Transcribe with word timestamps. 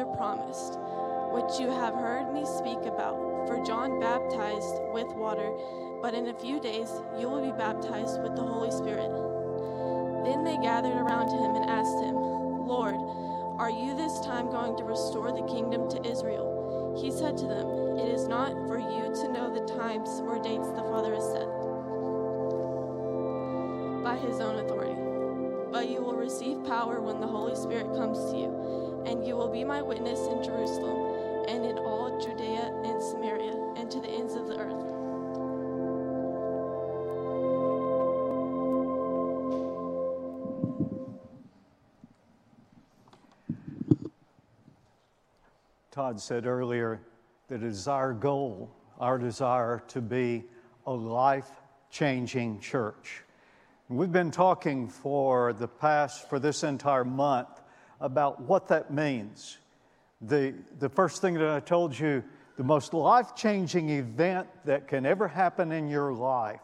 Father 0.00 0.16
promised, 0.16 0.78
which 1.32 1.60
you 1.60 1.68
have 1.68 1.94
heard 1.94 2.32
me 2.32 2.44
speak 2.46 2.80
about. 2.86 3.16
For 3.46 3.62
John 3.66 4.00
baptized 4.00 4.80
with 4.92 5.08
water 5.14 5.52
but 6.00 6.14
in 6.14 6.28
a 6.28 6.34
few 6.34 6.58
days 6.60 6.88
you 7.18 7.28
will 7.28 7.44
be 7.44 7.52
baptized 7.52 8.22
with 8.22 8.34
the 8.34 8.42
Holy 8.42 8.70
Spirit. 8.70 9.10
Then 10.24 10.44
they 10.44 10.56
gathered 10.62 10.96
around 10.96 11.28
him 11.28 11.56
and 11.56 11.68
asked 11.68 12.02
him, 12.02 12.14
Lord, 12.66 12.96
are 13.58 13.70
you 13.70 13.94
this 13.94 14.20
time 14.20 14.50
going 14.50 14.76
to 14.78 14.84
restore 14.84 15.32
the 15.32 15.46
kingdom 15.52 15.90
to 15.90 16.08
Israel? 16.08 16.96
He 16.98 17.10
said 17.10 17.36
to 17.38 17.46
them, 17.46 17.98
It 17.98 18.08
is 18.08 18.26
not 18.26 18.52
for 18.66 18.78
you 18.78 19.12
to 19.20 19.32
know 19.32 19.52
the 19.52 19.66
times 19.74 20.08
or 20.24 20.40
dates 20.40 20.68
the 20.68 20.88
Father 20.88 21.14
has 21.14 21.24
set 21.24 21.48
by 24.02 24.16
his 24.16 24.40
own 24.40 24.64
authority. 24.64 24.96
But 25.70 25.90
you 25.90 26.02
will 26.02 26.16
receive 26.16 26.64
power 26.64 27.00
when 27.00 27.20
the 27.20 27.26
Holy 27.26 27.54
Spirit 27.54 27.94
comes 27.94 28.18
to 28.30 28.38
you, 28.38 28.59
and 29.20 29.28
you 29.28 29.36
will 29.36 29.52
be 29.52 29.64
my 29.64 29.82
witness 29.82 30.18
in 30.28 30.42
Jerusalem 30.42 31.44
and 31.46 31.66
in 31.66 31.76
all 31.76 32.18
Judea 32.18 32.72
and 32.86 33.02
Samaria 33.02 33.74
and 33.76 33.90
to 33.90 34.00
the 34.00 34.08
ends 34.08 34.34
of 34.34 34.48
the 34.48 34.56
earth. 34.56 34.86
Todd 45.90 46.18
said 46.18 46.46
earlier 46.46 47.02
that 47.48 47.56
it 47.56 47.62
is 47.62 47.88
our 47.88 48.14
goal, 48.14 48.74
our 48.98 49.18
desire 49.18 49.82
to 49.88 50.00
be 50.00 50.44
a 50.86 50.92
life 50.92 51.50
changing 51.90 52.58
church. 52.58 53.22
We've 53.90 54.10
been 54.10 54.30
talking 54.30 54.88
for 54.88 55.52
the 55.52 55.68
past, 55.68 56.30
for 56.30 56.38
this 56.38 56.62
entire 56.62 57.04
month, 57.04 57.59
about 58.00 58.40
what 58.42 58.68
that 58.68 58.92
means. 58.92 59.58
The, 60.22 60.54
the 60.78 60.88
first 60.88 61.20
thing 61.20 61.34
that 61.34 61.48
I 61.48 61.60
told 61.60 61.98
you, 61.98 62.22
the 62.56 62.64
most 62.64 62.92
life 62.92 63.34
changing 63.34 63.90
event 63.90 64.46
that 64.64 64.86
can 64.86 65.06
ever 65.06 65.26
happen 65.26 65.72
in 65.72 65.88
your 65.88 66.12
life. 66.12 66.60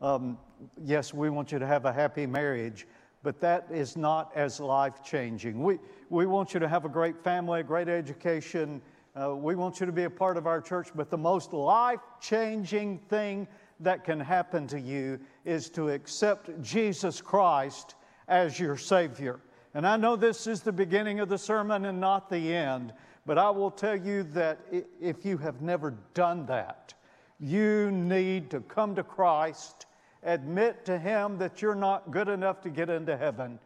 Um, 0.00 0.38
yes, 0.84 1.12
we 1.12 1.30
want 1.30 1.50
you 1.50 1.58
to 1.58 1.66
have 1.66 1.84
a 1.84 1.92
happy 1.92 2.26
marriage, 2.26 2.86
but 3.22 3.40
that 3.40 3.66
is 3.70 3.96
not 3.96 4.30
as 4.36 4.60
life 4.60 5.02
changing. 5.04 5.62
We, 5.62 5.78
we 6.10 6.26
want 6.26 6.54
you 6.54 6.60
to 6.60 6.68
have 6.68 6.84
a 6.84 6.88
great 6.88 7.22
family, 7.22 7.60
a 7.60 7.64
great 7.64 7.88
education. 7.88 8.80
Uh, 9.20 9.34
we 9.34 9.54
want 9.54 9.80
you 9.80 9.86
to 9.86 9.92
be 9.92 10.04
a 10.04 10.10
part 10.10 10.36
of 10.36 10.46
our 10.46 10.60
church, 10.60 10.88
but 10.94 11.10
the 11.10 11.18
most 11.18 11.52
life 11.52 12.00
changing 12.20 12.98
thing 13.08 13.46
that 13.80 14.04
can 14.04 14.20
happen 14.20 14.66
to 14.68 14.80
you 14.80 15.18
is 15.44 15.68
to 15.70 15.90
accept 15.90 16.62
Jesus 16.62 17.20
Christ 17.20 17.96
as 18.28 18.58
your 18.58 18.76
Savior. 18.76 19.40
And 19.74 19.86
I 19.86 19.96
know 19.96 20.16
this 20.16 20.46
is 20.46 20.60
the 20.60 20.72
beginning 20.72 21.20
of 21.20 21.28
the 21.28 21.38
sermon 21.38 21.86
and 21.86 21.98
not 21.98 22.28
the 22.28 22.54
end, 22.54 22.92
but 23.24 23.38
I 23.38 23.48
will 23.50 23.70
tell 23.70 23.96
you 23.96 24.22
that 24.24 24.58
if 25.00 25.24
you 25.24 25.38
have 25.38 25.62
never 25.62 25.94
done 26.12 26.44
that, 26.46 26.92
you 27.40 27.90
need 27.90 28.50
to 28.50 28.60
come 28.60 28.94
to 28.94 29.02
Christ 29.02 29.86
admit 30.22 30.84
to 30.84 30.98
Him 30.98 31.38
that 31.38 31.62
you're 31.62 31.74
not 31.74 32.10
good 32.10 32.28
enough 32.28 32.60
to 32.62 32.70
get 32.70 32.90
into 32.90 33.16
heaven, 33.16 33.58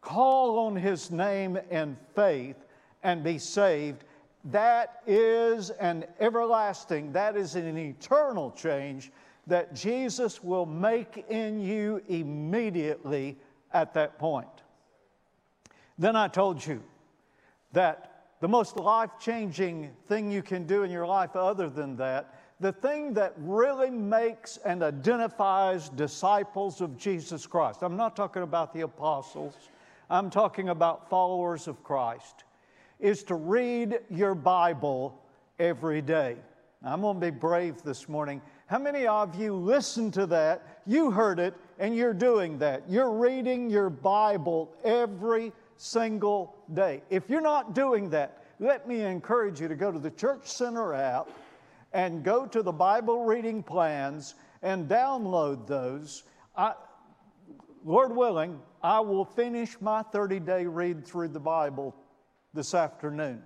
call 0.00 0.58
on 0.58 0.76
His 0.76 1.10
name 1.10 1.56
in 1.70 1.96
faith, 2.14 2.56
and 3.02 3.22
be 3.22 3.38
saved. 3.38 4.04
That 4.46 5.02
is 5.06 5.70
an 5.70 6.04
everlasting, 6.20 7.12
that 7.12 7.36
is 7.36 7.54
an 7.54 7.78
eternal 7.78 8.50
change 8.50 9.12
that 9.46 9.74
Jesus 9.74 10.42
will 10.42 10.66
make 10.66 11.24
in 11.28 11.60
you 11.60 12.02
immediately 12.08 13.38
at 13.72 13.94
that 13.94 14.18
point. 14.18 14.63
Then 15.98 16.16
I 16.16 16.28
told 16.28 16.64
you 16.64 16.82
that 17.72 18.10
the 18.40 18.48
most 18.48 18.76
life 18.76 19.10
changing 19.20 19.90
thing 20.08 20.30
you 20.30 20.42
can 20.42 20.66
do 20.66 20.82
in 20.82 20.90
your 20.90 21.06
life, 21.06 21.36
other 21.36 21.68
than 21.68 21.96
that, 21.96 22.34
the 22.60 22.72
thing 22.72 23.14
that 23.14 23.34
really 23.38 23.90
makes 23.90 24.58
and 24.58 24.82
identifies 24.82 25.88
disciples 25.88 26.80
of 26.80 26.96
Jesus 26.96 27.46
Christ. 27.46 27.82
I'm 27.82 27.96
not 27.96 28.16
talking 28.16 28.42
about 28.42 28.72
the 28.72 28.82
apostles, 28.82 29.54
I'm 30.10 30.30
talking 30.30 30.68
about 30.68 31.08
followers 31.08 31.68
of 31.68 31.82
Christ, 31.82 32.44
is 33.00 33.22
to 33.24 33.34
read 33.34 34.00
your 34.10 34.34
Bible 34.34 35.20
every 35.58 36.02
day. 36.02 36.36
I'm 36.82 37.00
going 37.00 37.18
to 37.18 37.20
be 37.20 37.30
brave 37.30 37.82
this 37.82 38.08
morning. 38.08 38.42
How 38.66 38.78
many 38.78 39.06
of 39.06 39.34
you 39.40 39.54
listened 39.54 40.12
to 40.14 40.26
that? 40.26 40.80
You 40.86 41.10
heard 41.10 41.38
it 41.38 41.54
and 41.78 41.96
you're 41.96 42.14
doing 42.14 42.58
that. 42.58 42.82
You're 42.88 43.12
reading 43.12 43.70
your 43.70 43.88
Bible 43.88 44.70
every 44.84 45.52
single 45.76 46.56
day. 46.72 47.02
If 47.10 47.28
you're 47.28 47.40
not 47.40 47.74
doing 47.74 48.10
that, 48.10 48.44
let 48.60 48.86
me 48.88 49.02
encourage 49.02 49.60
you 49.60 49.68
to 49.68 49.74
go 49.74 49.90
to 49.90 49.98
the 49.98 50.10
Church 50.10 50.46
Center 50.46 50.94
app 50.94 51.28
and 51.92 52.24
go 52.24 52.46
to 52.46 52.62
the 52.62 52.72
Bible 52.72 53.24
reading 53.24 53.62
plans 53.62 54.34
and 54.62 54.88
download 54.88 55.66
those. 55.66 56.24
I, 56.56 56.74
Lord 57.84 58.14
willing, 58.14 58.60
I 58.82 59.00
will 59.00 59.24
finish 59.24 59.80
my 59.80 60.02
30 60.02 60.40
day 60.40 60.66
read 60.66 61.06
through 61.06 61.28
the 61.28 61.40
Bible 61.40 61.94
this 62.52 62.74
afternoon. 62.74 63.42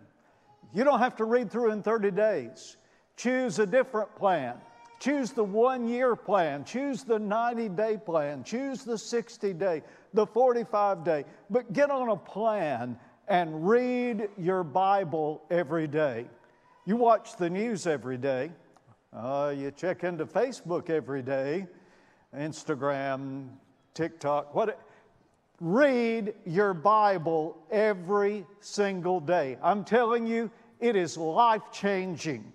You 0.72 0.84
don't 0.84 0.98
have 0.98 1.16
to 1.16 1.24
read 1.24 1.50
through 1.50 1.72
in 1.72 1.82
30 1.82 2.10
days. 2.10 2.76
Choose 3.16 3.58
a 3.58 3.66
different 3.66 4.14
plan. 4.16 4.56
Choose 5.00 5.32
the 5.32 5.44
one 5.44 5.88
year 5.88 6.16
plan. 6.16 6.64
Choose 6.64 7.04
the 7.04 7.18
90 7.18 7.68
day 7.70 7.96
plan. 7.96 8.44
Choose 8.44 8.84
the 8.84 8.98
60 8.98 9.52
day, 9.54 9.82
the 10.14 10.26
45 10.26 11.04
day. 11.04 11.24
But 11.50 11.72
get 11.72 11.90
on 11.90 12.08
a 12.08 12.16
plan 12.16 12.98
and 13.28 13.68
read 13.68 14.28
your 14.38 14.64
Bible 14.64 15.42
every 15.50 15.86
day. 15.86 16.26
You 16.86 16.96
watch 16.96 17.36
the 17.36 17.50
news 17.50 17.86
every 17.86 18.16
day. 18.16 18.50
Uh, 19.12 19.54
you 19.56 19.70
check 19.70 20.04
into 20.04 20.26
Facebook 20.26 20.90
every 20.90 21.22
day, 21.22 21.66
Instagram, 22.36 23.48
TikTok, 23.94 24.54
what? 24.54 24.80
Read 25.60 26.34
your 26.46 26.72
Bible 26.72 27.58
every 27.70 28.46
single 28.60 29.18
day. 29.18 29.56
I'm 29.62 29.82
telling 29.82 30.26
you, 30.26 30.50
it 30.78 30.94
is 30.94 31.16
life 31.16 31.62
changing. 31.72 32.52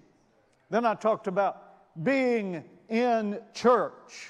Then 0.70 0.86
I 0.86 0.94
talked 0.94 1.28
about 1.28 2.04
being 2.04 2.64
in 2.88 3.40
church. 3.54 4.30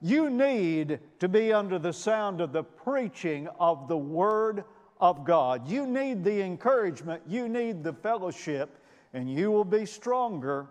You 0.00 0.30
need 0.30 1.00
to 1.20 1.28
be 1.28 1.52
under 1.52 1.78
the 1.78 1.92
sound 1.92 2.40
of 2.40 2.52
the 2.52 2.62
preaching 2.62 3.48
of 3.58 3.88
the 3.88 3.96
Word 3.96 4.64
of 5.00 5.24
God. 5.24 5.68
You 5.68 5.86
need 5.86 6.24
the 6.24 6.42
encouragement, 6.42 7.22
you 7.26 7.48
need 7.48 7.82
the 7.82 7.92
fellowship 7.92 8.78
and 9.12 9.30
you 9.30 9.50
will 9.50 9.64
be 9.64 9.86
stronger 9.86 10.66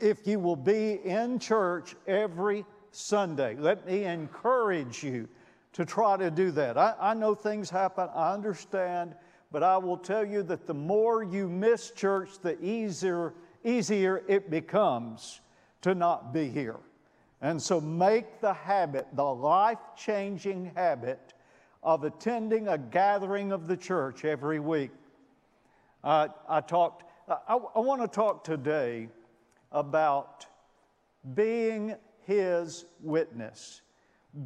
if 0.00 0.26
you 0.26 0.38
will 0.38 0.56
be 0.56 1.00
in 1.04 1.38
church 1.38 1.96
every 2.06 2.64
Sunday. 2.90 3.56
Let 3.56 3.86
me 3.86 4.04
encourage 4.04 5.02
you 5.02 5.28
to 5.74 5.84
try 5.84 6.16
to 6.16 6.30
do 6.30 6.50
that. 6.52 6.78
I, 6.78 6.94
I, 6.98 7.14
know 7.14 7.34
things 7.34 7.68
happen, 7.68 8.08
I 8.14 8.32
understand, 8.32 9.14
but 9.52 9.62
I 9.62 9.76
will 9.76 9.98
tell 9.98 10.24
you 10.24 10.42
that 10.44 10.66
the 10.66 10.74
more 10.74 11.22
you 11.22 11.48
miss 11.48 11.90
church, 11.90 12.38
the 12.40 12.58
easier, 12.64 13.34
easier 13.64 14.22
it 14.28 14.50
becomes 14.50 15.40
to 15.82 15.94
not 15.94 16.32
be 16.32 16.48
here. 16.48 16.78
And 17.40 17.62
so 17.62 17.80
make 17.80 18.40
the 18.40 18.52
habit, 18.52 19.06
the 19.12 19.24
life 19.24 19.78
changing 19.96 20.72
habit, 20.74 21.34
of 21.82 22.02
attending 22.04 22.68
a 22.68 22.76
gathering 22.76 23.52
of 23.52 23.68
the 23.68 23.76
church 23.76 24.24
every 24.24 24.58
week. 24.58 24.90
Uh, 26.02 26.28
I 26.48 26.60
talked 26.60 27.04
I, 27.28 27.58
I 27.74 27.80
want 27.80 28.00
to 28.00 28.08
talk 28.08 28.44
today 28.44 29.08
about 29.70 30.46
being 31.34 31.94
His 32.26 32.86
witness. 33.02 33.82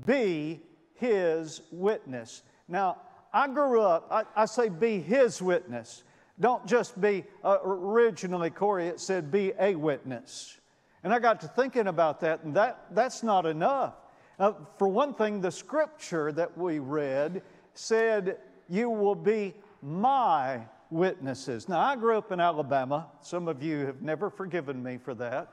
Be 0.07 0.61
His 0.95 1.63
witness. 1.71 2.43
Now, 2.69 2.99
I 3.33 3.49
grew 3.49 3.81
up, 3.81 4.09
I, 4.11 4.25
I 4.35 4.47
say 4.47 4.69
be 4.69 4.99
His 4.99 5.41
witness. 5.41 6.03
Don't 6.41 6.67
just 6.67 7.01
be, 7.01 7.25
uh, 7.45 7.59
originally, 7.63 8.51
Corey, 8.51 8.89
it 8.89 8.99
said 8.99 9.31
be 9.31 9.53
a 9.61 9.77
witness. 9.77 10.59
And 11.05 11.13
I 11.13 11.19
got 11.19 11.41
to 11.41 11.49
thinking 11.49 11.89
about 11.89 12.21
that, 12.21 12.45
and 12.45 12.55
that, 12.55 12.87
that's 12.93 13.23
not 13.23 13.45
enough. 13.47 13.95
Uh, 14.39 14.53
for 14.79 14.89
one 14.89 15.15
thing, 15.15 15.41
the 15.41 15.51
scripture 15.51 16.33
that 16.33 16.57
we 16.57 16.79
read 16.79 17.43
said, 17.75 18.39
You 18.69 18.91
will 18.91 19.15
be 19.15 19.55
my 19.83 20.63
witnesses. 20.91 21.69
Now, 21.69 21.81
I 21.81 21.97
grew 21.97 22.17
up 22.17 22.31
in 22.31 22.41
Alabama. 22.41 23.09
Some 23.21 23.49
of 23.49 23.63
you 23.63 23.87
have 23.87 24.03
never 24.03 24.31
forgiven 24.31 24.83
me 24.83 24.99
for 24.99 25.15
that, 25.15 25.49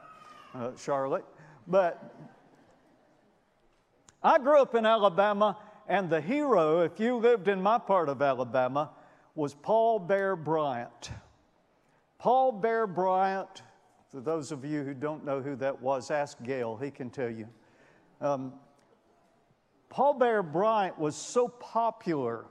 uh, 0.54 0.72
Charlotte. 0.78 1.25
But 1.68 2.13
I 4.22 4.38
grew 4.38 4.62
up 4.62 4.75
in 4.75 4.86
Alabama, 4.86 5.57
and 5.88 6.10
the 6.10 6.22
hero, 6.22 6.81
if 6.81 7.00
you 7.00 7.16
lived 7.16 7.48
in 7.48 7.62
my 7.62 7.78
part 7.78 8.10
of 8.10 8.22
Alabama, 8.22 8.92
was 9.34 9.54
Paul 9.54 10.00
Bear 10.00 10.36
Bryant. 10.36 11.12
Paul 12.18 12.51
Bear 12.51 12.86
Bryant, 12.86 13.62
for 14.12 14.22
those 14.22 14.52
of 14.52 14.66
you 14.66 14.84
who 14.84 14.94
don't 14.94 15.24
know 15.24 15.42
who 15.42 15.56
that 15.58 15.82
was, 15.82 16.10
ask 16.10 16.42
Gail, 16.44 16.76
he 16.78 16.90
can 16.90 17.10
tell 17.10 17.30
you. 17.30 17.48
Um, 18.22 18.54
Paul 19.90 20.16
Bear 20.16 20.42
Bryant 20.42 20.98
was 20.98 21.16
so 21.16 21.48
popular 21.48 22.46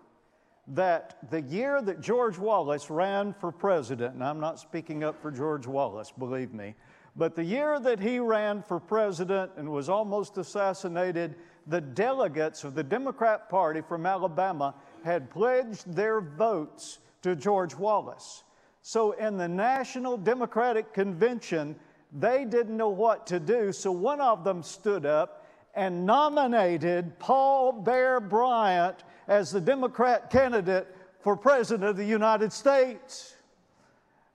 that 0.69 1.19
the 1.31 1.41
year 1.41 1.81
that 1.83 2.01
George 2.01 2.39
Wallace 2.39 2.91
ran 2.91 3.33
for 3.33 3.51
president, 3.51 4.15
and 4.15 4.23
I'm 4.23 4.41
not 4.41 4.61
speaking 4.61 5.03
up 5.03 5.21
for 5.21 5.31
George 5.31 5.67
Wallace, 5.67 6.13
believe 6.17 6.53
me, 6.53 6.75
but 7.17 7.35
the 7.35 7.45
year 7.45 7.81
that 7.81 7.99
he 7.99 8.21
ran 8.21 8.63
for 8.63 8.79
president 8.79 9.51
and 9.57 9.69
was 9.69 9.89
almost 9.89 10.39
assassinated, 10.39 11.35
the 11.67 11.81
delegates 11.81 12.63
of 12.65 12.75
the 12.75 12.85
Democrat 12.85 13.49
Party 13.49 13.81
from 13.81 14.07
Alabama 14.07 14.75
had 15.05 15.31
pledged 15.31 15.93
their 15.93 16.21
votes 16.21 17.01
to 17.23 17.35
George 17.35 17.75
Wallace. 17.75 18.45
So, 18.83 19.13
in 19.13 19.37
the 19.37 19.49
National 19.49 20.17
Democratic 20.17 20.95
Convention, 20.95 21.77
they 22.13 22.45
didn't 22.45 22.77
know 22.77 22.89
what 22.89 23.27
to 23.27 23.41
do. 23.41 23.73
So, 23.73 23.93
one 23.93 24.21
of 24.21 24.45
them 24.45 24.63
stood 24.63 25.05
up 25.05 25.47
and 25.75 26.07
nominated 26.07 27.19
Paul 27.19 27.73
Bear 27.73 28.21
Bryant 28.21 29.05
as 29.27 29.51
the 29.51 29.61
Democrat 29.61 30.31
candidate 30.31 30.87
for 31.21 31.37
President 31.37 31.89
of 31.89 31.97
the 31.97 32.05
United 32.05 32.53
States. 32.53 33.35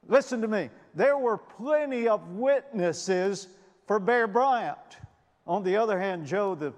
Listen 0.07 0.41
to 0.41 0.47
me, 0.47 0.69
there 0.93 1.17
were 1.17 1.37
plenty 1.37 2.07
of 2.07 2.27
witnesses 2.29 3.47
for 3.87 3.99
Bear 3.99 4.27
Bryant. 4.27 4.77
On 5.47 5.63
the 5.63 5.75
other 5.77 5.99
hand, 5.99 6.25
Joe, 6.25 6.55
the, 6.55 6.73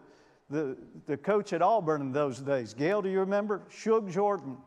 the, 0.50 0.78
the 1.06 1.18
coach 1.18 1.54
at 1.54 1.62
Auburn 1.62 2.02
in 2.02 2.12
those 2.12 2.40
days, 2.40 2.74
Gail, 2.74 3.02
do 3.02 3.10
you 3.10 3.20
remember? 3.20 3.62
Shug 3.70 4.10
Jordan. 4.12 4.58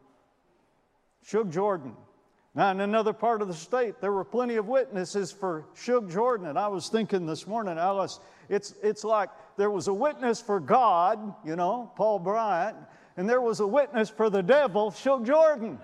Shug 1.25 1.51
Jordan. 1.53 1.95
Now, 2.55 2.71
in 2.71 2.81
another 2.81 3.13
part 3.13 3.43
of 3.43 3.49
the 3.49 3.55
state, 3.55 4.01
there 4.01 4.13
were 4.13 4.25
plenty 4.25 4.57
of 4.57 4.67
witnesses 4.67 5.31
for 5.31 5.67
Shug 5.75 6.11
Jordan. 6.11 6.47
And 6.47 6.59
I 6.59 6.69
was 6.69 6.89
thinking 6.89 7.27
this 7.27 7.47
morning, 7.47 7.79
Alice, 7.79 8.21
it's, 8.49 8.75
it's 8.83 9.05
like 9.05 9.29
there 9.57 9.71
was 9.71 9.89
a 9.89 9.95
witness 9.95 10.41
for 10.41 10.59
God, 10.59 11.35
you 11.45 11.57
know, 11.57 11.93
Paul 11.95 12.19
Bryant, 12.19 12.77
and 13.17 13.29
there 13.29 13.41
was 13.41 13.61
a 13.61 13.67
witness 13.67 14.09
for 14.09 14.31
the 14.31 14.43
devil, 14.43 14.91
Shug 14.91 15.27
Jordan. 15.27 15.79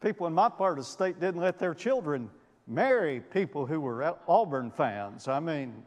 people 0.00 0.26
in 0.26 0.32
my 0.32 0.48
part 0.48 0.78
of 0.78 0.84
the 0.84 0.90
state 0.90 1.18
didn't 1.18 1.40
let 1.40 1.58
their 1.58 1.74
children 1.74 2.30
marry 2.66 3.20
people 3.20 3.66
who 3.66 3.80
were 3.80 4.16
Auburn 4.28 4.70
fans. 4.70 5.26
I 5.26 5.40
mean, 5.40 5.82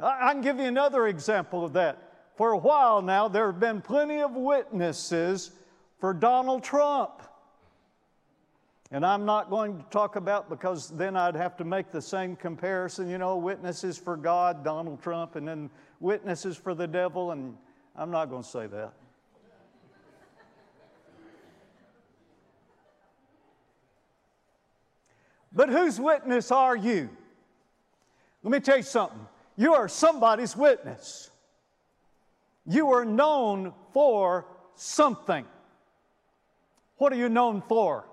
I 0.00 0.32
can 0.32 0.42
give 0.42 0.58
you 0.58 0.66
another 0.66 1.08
example 1.08 1.64
of 1.64 1.72
that. 1.72 2.07
For 2.38 2.52
a 2.52 2.56
while 2.56 3.02
now, 3.02 3.26
there 3.26 3.46
have 3.46 3.58
been 3.58 3.80
plenty 3.80 4.20
of 4.20 4.30
witnesses 4.36 5.50
for 5.98 6.14
Donald 6.14 6.62
Trump. 6.62 7.20
And 8.92 9.04
I'm 9.04 9.24
not 9.24 9.50
going 9.50 9.76
to 9.76 9.84
talk 9.90 10.14
about 10.14 10.48
because 10.48 10.88
then 10.90 11.16
I'd 11.16 11.34
have 11.34 11.56
to 11.56 11.64
make 11.64 11.90
the 11.90 12.00
same 12.00 12.36
comparison, 12.36 13.10
you 13.10 13.18
know, 13.18 13.36
witnesses 13.36 13.98
for 13.98 14.16
God, 14.16 14.62
Donald 14.62 15.02
Trump, 15.02 15.34
and 15.34 15.48
then 15.48 15.68
witnesses 15.98 16.56
for 16.56 16.76
the 16.76 16.86
devil, 16.86 17.32
and 17.32 17.56
I'm 17.96 18.12
not 18.12 18.26
going 18.26 18.44
to 18.44 18.48
say 18.48 18.68
that. 18.68 18.92
But 25.52 25.70
whose 25.70 25.98
witness 25.98 26.52
are 26.52 26.76
you? 26.76 27.10
Let 28.44 28.52
me 28.52 28.60
tell 28.60 28.76
you 28.76 28.84
something. 28.84 29.26
You 29.56 29.74
are 29.74 29.88
somebody's 29.88 30.56
witness. 30.56 31.32
You 32.68 32.92
are 32.92 33.06
known 33.06 33.72
for 33.94 34.46
something. 34.74 35.46
What 36.98 37.14
are 37.14 37.16
you 37.16 37.30
known 37.30 37.62
for? 37.62 38.04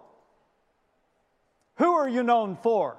Who 1.76 1.92
are 1.94 2.08
you 2.08 2.24
known 2.24 2.58
for? 2.64 2.96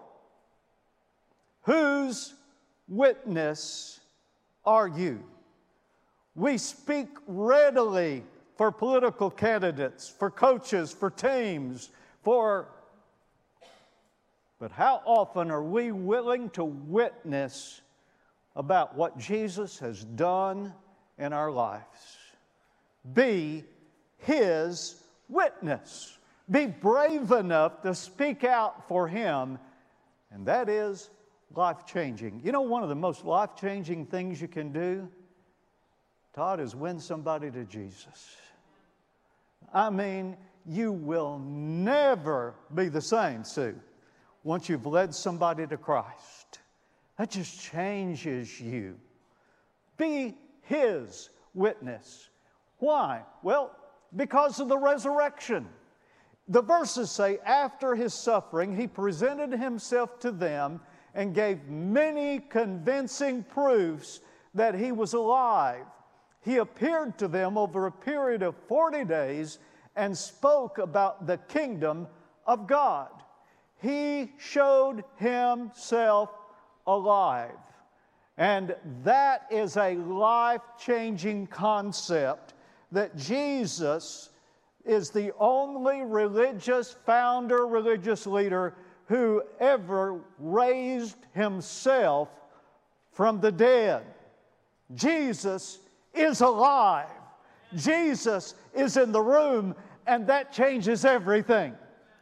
Whose 1.63 2.35
witness 2.89 4.01
are 4.67 4.87
you? 4.87 5.25
We 6.35 6.59
speak 6.59 7.09
readily 7.27 8.23
for 8.57 8.71
political 8.71 9.31
candidates, 9.31 10.09
for 10.09 10.31
coaches, 10.31 10.93
for 10.93 11.09
teams, 11.09 11.89
for. 12.23 12.69
But 14.61 14.73
how 14.73 15.01
often 15.07 15.51
are 15.51 15.63
we 15.65 15.91
willing 15.91 16.51
to 16.51 16.65
witness 16.65 17.81
about 18.55 18.95
what 18.95 19.17
Jesus 19.17 19.79
has 19.79 20.05
done 20.05 20.75
in 21.19 21.33
our 21.33 21.51
lives? 21.51 22.19
Be 23.15 23.65
His 24.19 25.03
witness. 25.29 26.19
Be 26.51 26.67
brave 26.67 27.33
enough 27.33 27.83
to 27.83 27.95
speak 27.95 28.45
out 28.45 28.87
for 28.89 29.09
Him, 29.09 29.59
and 30.31 30.47
that 30.47 30.69
is 30.69 31.11
life 31.55 31.87
changing. 31.87 32.41
You 32.45 32.53
know, 32.53 32.63
one 32.63 32.83
of 32.83 32.89
the 32.89 32.95
most 32.95 33.25
life 33.25 33.51
changing 33.59 34.07
things 34.07 34.41
you 34.41 34.49
can 34.49 34.73
do, 34.73 35.09
Todd, 36.35 36.61
is 36.61 36.75
win 36.75 37.01
somebody 37.01 37.51
to 37.51 37.65
Jesus. 37.65 38.37
I 39.73 39.91
mean, 39.91 40.37
you 40.67 40.93
will 40.93 41.39
never 41.39 42.55
be 42.75 42.89
the 42.89 43.01
same, 43.01 43.45
Sue, 43.45 43.75
once 44.45 44.69
you've 44.69 44.87
led 44.87 45.15
somebody 45.15 45.67
to 45.67 45.77
Christ. 45.77 46.61
That 47.19 47.31
just 47.31 47.61
changes 47.61 48.61
you. 48.61 48.99
Be 49.97 50.37
His 50.67 51.31
witness. 51.55 52.29
Why? 52.79 53.23
Well, 53.43 53.75
because 54.15 54.61
of 54.61 54.69
the 54.69 54.79
resurrection. 54.79 55.67
The 56.49 56.63
verses 56.63 57.11
say, 57.11 57.39
after 57.45 57.97
his 57.97 58.15
suffering, 58.15 58.77
he 58.77 58.87
presented 58.87 59.53
himself 59.53 60.21
to 60.21 60.31
them 60.31 60.81
and 61.15 61.35
gave 61.35 61.65
many 61.69 62.39
convincing 62.39 63.43
proofs 63.43 64.21
that 64.55 64.75
he 64.75 64.93
was 64.93 65.15
alive. 65.15 65.87
He 66.43 66.59
appeared 66.59 67.19
to 67.19 67.27
them 67.27 67.59
over 67.59 67.87
a 67.87 67.93
period 67.93 68.43
of 68.43 68.55
40 68.69 69.05
days 69.05 69.59
and 69.97 70.17
spoke 70.17 70.79
about 70.79 71.27
the 71.27 71.39
kingdom 71.39 72.07
of 72.47 72.69
God. 72.69 73.11
He 73.83 74.33
showed 74.39 75.03
himself 75.17 76.31
alive. 76.87 77.57
And 78.39 78.75
that 79.03 79.47
is 79.51 79.77
a 79.77 79.95
life 79.95 80.61
changing 80.79 81.47
concept 81.47 82.55
that 82.93 83.17
Jesus 83.17 84.31
is 84.85 85.11
the 85.11 85.33
only 85.39 86.03
religious 86.03 86.97
founder, 87.07 87.67
religious 87.67 88.27
leader 88.27 88.75
who 89.07 89.43
ever 89.59 90.21
raised 90.39 91.17
himself 91.33 92.29
from 93.13 93.41
the 93.41 93.51
dead. 93.51 94.05
Jesus 94.95 95.79
is 96.15 96.41
alive. 96.41 97.09
Jesus 97.75 98.55
is 98.75 98.97
in 98.97 99.13
the 99.13 99.21
room, 99.21 99.75
and 100.07 100.27
that 100.27 100.53
changes 100.53 101.05
everything. 101.05 101.75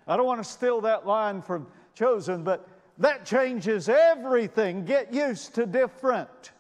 I 0.07 0.17
don't 0.17 0.27
want 0.27 0.43
to 0.43 0.49
steal 0.49 0.81
that 0.83 1.07
line 1.07 1.43
from 1.43 1.67
Chosen, 1.95 2.43
but 2.43 2.69
that 2.99 3.25
changes 3.25 3.89
everything. 3.89 4.85
Get 4.85 5.13
used 5.13 5.55
to 5.55 5.67
different 5.67 6.53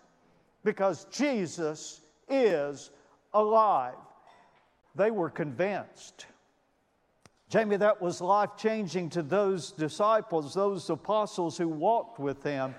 because 0.64 1.04
Jesus 1.06 2.00
is 2.28 2.90
alive. 3.32 3.94
They 4.94 5.10
were 5.10 5.30
convinced. 5.30 6.26
Jamie, 7.48 7.76
that 7.76 8.00
was 8.00 8.20
life 8.20 8.50
changing 8.56 9.10
to 9.10 9.22
those 9.22 9.70
disciples, 9.70 10.54
those 10.54 10.90
apostles 10.90 11.56
who 11.56 11.68
walked 11.68 12.18
with 12.18 12.42
him. 12.42 12.74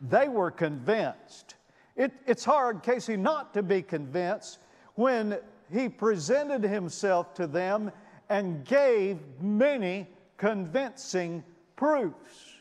They 0.00 0.28
were 0.28 0.50
convinced. 0.50 1.54
It, 1.96 2.12
it's 2.26 2.44
hard, 2.44 2.82
Casey, 2.82 3.16
not 3.16 3.54
to 3.54 3.62
be 3.62 3.82
convinced 3.82 4.58
when 4.94 5.38
he 5.72 5.88
presented 5.88 6.62
himself 6.62 7.34
to 7.34 7.46
them 7.46 7.90
and 8.28 8.64
gave 8.64 9.18
many 9.40 10.06
convincing 10.36 11.42
proofs. 11.76 12.53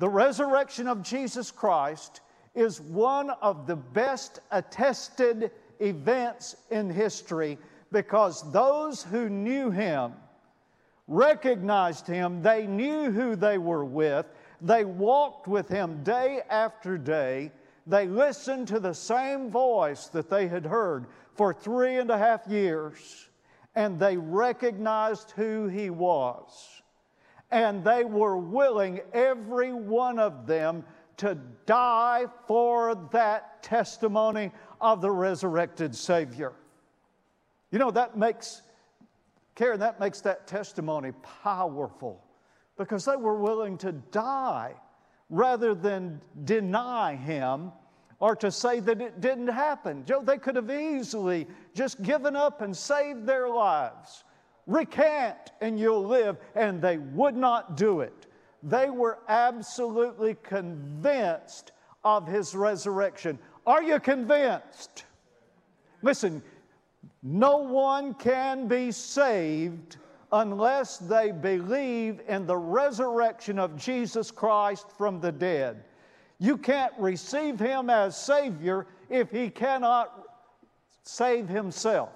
The 0.00 0.08
resurrection 0.08 0.88
of 0.88 1.02
Jesus 1.02 1.50
Christ 1.50 2.22
is 2.54 2.80
one 2.80 3.28
of 3.42 3.66
the 3.66 3.76
best 3.76 4.40
attested 4.50 5.50
events 5.78 6.56
in 6.70 6.88
history 6.88 7.58
because 7.92 8.50
those 8.50 9.02
who 9.02 9.28
knew 9.28 9.70
him 9.70 10.14
recognized 11.06 12.06
him, 12.06 12.40
they 12.40 12.66
knew 12.66 13.10
who 13.10 13.36
they 13.36 13.58
were 13.58 13.84
with, 13.84 14.24
they 14.62 14.86
walked 14.86 15.46
with 15.46 15.68
him 15.68 16.02
day 16.02 16.40
after 16.48 16.96
day, 16.96 17.52
they 17.86 18.06
listened 18.06 18.68
to 18.68 18.80
the 18.80 18.94
same 18.94 19.50
voice 19.50 20.06
that 20.06 20.30
they 20.30 20.48
had 20.48 20.64
heard 20.64 21.08
for 21.34 21.52
three 21.52 21.98
and 21.98 22.10
a 22.10 22.16
half 22.16 22.46
years, 22.46 23.28
and 23.74 23.98
they 23.98 24.16
recognized 24.16 25.32
who 25.32 25.68
he 25.68 25.90
was. 25.90 26.80
And 27.50 27.82
they 27.84 28.04
were 28.04 28.36
willing, 28.36 29.00
every 29.12 29.72
one 29.72 30.18
of 30.18 30.46
them, 30.46 30.84
to 31.16 31.36
die 31.66 32.26
for 32.46 32.94
that 33.12 33.62
testimony 33.62 34.50
of 34.80 35.00
the 35.00 35.10
resurrected 35.10 35.94
Savior. 35.94 36.52
You 37.70 37.78
know, 37.78 37.90
that 37.90 38.16
makes, 38.16 38.62
Karen, 39.54 39.80
that 39.80 40.00
makes 40.00 40.20
that 40.22 40.46
testimony 40.46 41.12
powerful 41.42 42.24
because 42.76 43.04
they 43.04 43.16
were 43.16 43.36
willing 43.36 43.76
to 43.78 43.92
die 43.92 44.74
rather 45.28 45.74
than 45.74 46.20
deny 46.44 47.14
him 47.14 47.70
or 48.18 48.36
to 48.36 48.50
say 48.50 48.80
that 48.80 49.00
it 49.00 49.20
didn't 49.20 49.48
happen. 49.48 50.04
Joe, 50.04 50.22
they 50.22 50.38
could 50.38 50.56
have 50.56 50.70
easily 50.70 51.46
just 51.74 52.02
given 52.02 52.36
up 52.36 52.60
and 52.60 52.76
saved 52.76 53.26
their 53.26 53.48
lives. 53.48 54.24
Recant 54.70 55.50
and 55.60 55.80
you'll 55.80 56.06
live, 56.06 56.36
and 56.54 56.80
they 56.80 56.98
would 56.98 57.36
not 57.36 57.76
do 57.76 58.02
it. 58.02 58.26
They 58.62 58.88
were 58.88 59.18
absolutely 59.26 60.36
convinced 60.44 61.72
of 62.04 62.28
his 62.28 62.54
resurrection. 62.54 63.36
Are 63.66 63.82
you 63.82 63.98
convinced? 63.98 65.06
Listen, 66.02 66.40
no 67.20 67.56
one 67.56 68.14
can 68.14 68.68
be 68.68 68.92
saved 68.92 69.96
unless 70.30 70.98
they 70.98 71.32
believe 71.32 72.20
in 72.28 72.46
the 72.46 72.56
resurrection 72.56 73.58
of 73.58 73.76
Jesus 73.76 74.30
Christ 74.30 74.86
from 74.96 75.20
the 75.20 75.32
dead. 75.32 75.82
You 76.38 76.56
can't 76.56 76.94
receive 76.96 77.58
him 77.58 77.90
as 77.90 78.16
Savior 78.16 78.86
if 79.08 79.32
he 79.32 79.50
cannot 79.50 80.12
save 81.02 81.48
himself. 81.48 82.10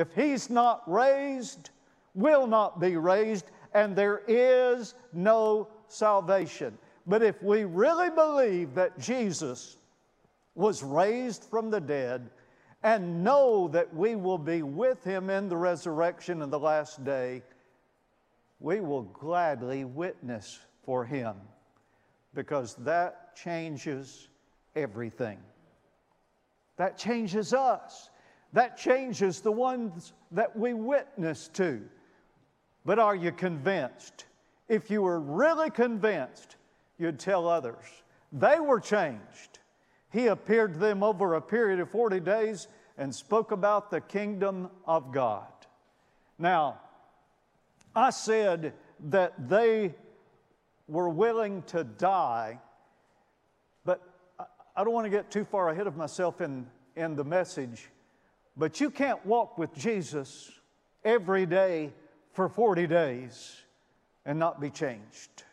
If 0.00 0.14
he's 0.14 0.48
not 0.48 0.82
raised, 0.90 1.70
will 2.14 2.46
not 2.46 2.80
be 2.80 2.96
raised, 2.96 3.50
and 3.74 3.94
there 3.94 4.22
is 4.26 4.94
no 5.12 5.68
salvation. 5.88 6.78
But 7.06 7.22
if 7.22 7.42
we 7.42 7.64
really 7.64 8.10
believe 8.10 8.74
that 8.74 8.98
Jesus 8.98 9.76
was 10.54 10.82
raised 10.82 11.44
from 11.44 11.70
the 11.70 11.80
dead, 11.80 12.30
and 12.82 13.22
know 13.22 13.68
that 13.68 13.94
we 13.94 14.16
will 14.16 14.38
be 14.38 14.62
with 14.62 15.04
him 15.04 15.28
in 15.28 15.48
the 15.48 15.56
resurrection 15.56 16.40
in 16.42 16.50
the 16.50 16.58
last 16.58 17.04
day, 17.04 17.42
we 18.58 18.80
will 18.80 19.02
gladly 19.02 19.84
witness 19.84 20.58
for 20.82 21.04
him 21.04 21.34
because 22.34 22.74
that 22.76 23.36
changes 23.36 24.28
everything. 24.76 25.38
That 26.76 26.96
changes 26.96 27.52
us. 27.52 28.09
That 28.52 28.76
changes 28.76 29.40
the 29.40 29.52
ones 29.52 30.12
that 30.32 30.56
we 30.56 30.74
witness 30.74 31.48
to. 31.54 31.82
But 32.84 32.98
are 32.98 33.14
you 33.14 33.32
convinced? 33.32 34.24
If 34.68 34.90
you 34.90 35.02
were 35.02 35.20
really 35.20 35.70
convinced, 35.70 36.56
you'd 36.98 37.18
tell 37.18 37.48
others. 37.48 37.84
They 38.32 38.60
were 38.60 38.80
changed. 38.80 39.58
He 40.12 40.26
appeared 40.26 40.74
to 40.74 40.78
them 40.78 41.02
over 41.02 41.34
a 41.34 41.40
period 41.40 41.80
of 41.80 41.90
40 41.90 42.20
days 42.20 42.68
and 42.98 43.14
spoke 43.14 43.52
about 43.52 43.90
the 43.90 44.00
kingdom 44.00 44.70
of 44.86 45.12
God. 45.12 45.46
Now, 46.38 46.80
I 47.94 48.10
said 48.10 48.74
that 49.08 49.48
they 49.48 49.94
were 50.88 51.08
willing 51.08 51.62
to 51.64 51.84
die, 51.84 52.58
but 53.84 54.00
I 54.76 54.84
don't 54.84 54.92
want 54.92 55.06
to 55.06 55.10
get 55.10 55.30
too 55.30 55.44
far 55.44 55.70
ahead 55.70 55.86
of 55.86 55.96
myself 55.96 56.40
in, 56.40 56.66
in 56.96 57.16
the 57.16 57.24
message. 57.24 57.88
But 58.56 58.80
you 58.80 58.90
can't 58.90 59.24
walk 59.24 59.58
with 59.58 59.74
Jesus 59.74 60.50
every 61.04 61.46
day 61.46 61.92
for 62.32 62.48
40 62.48 62.86
days 62.86 63.56
and 64.26 64.38
not 64.38 64.60
be 64.60 64.70
changed. 64.70 65.44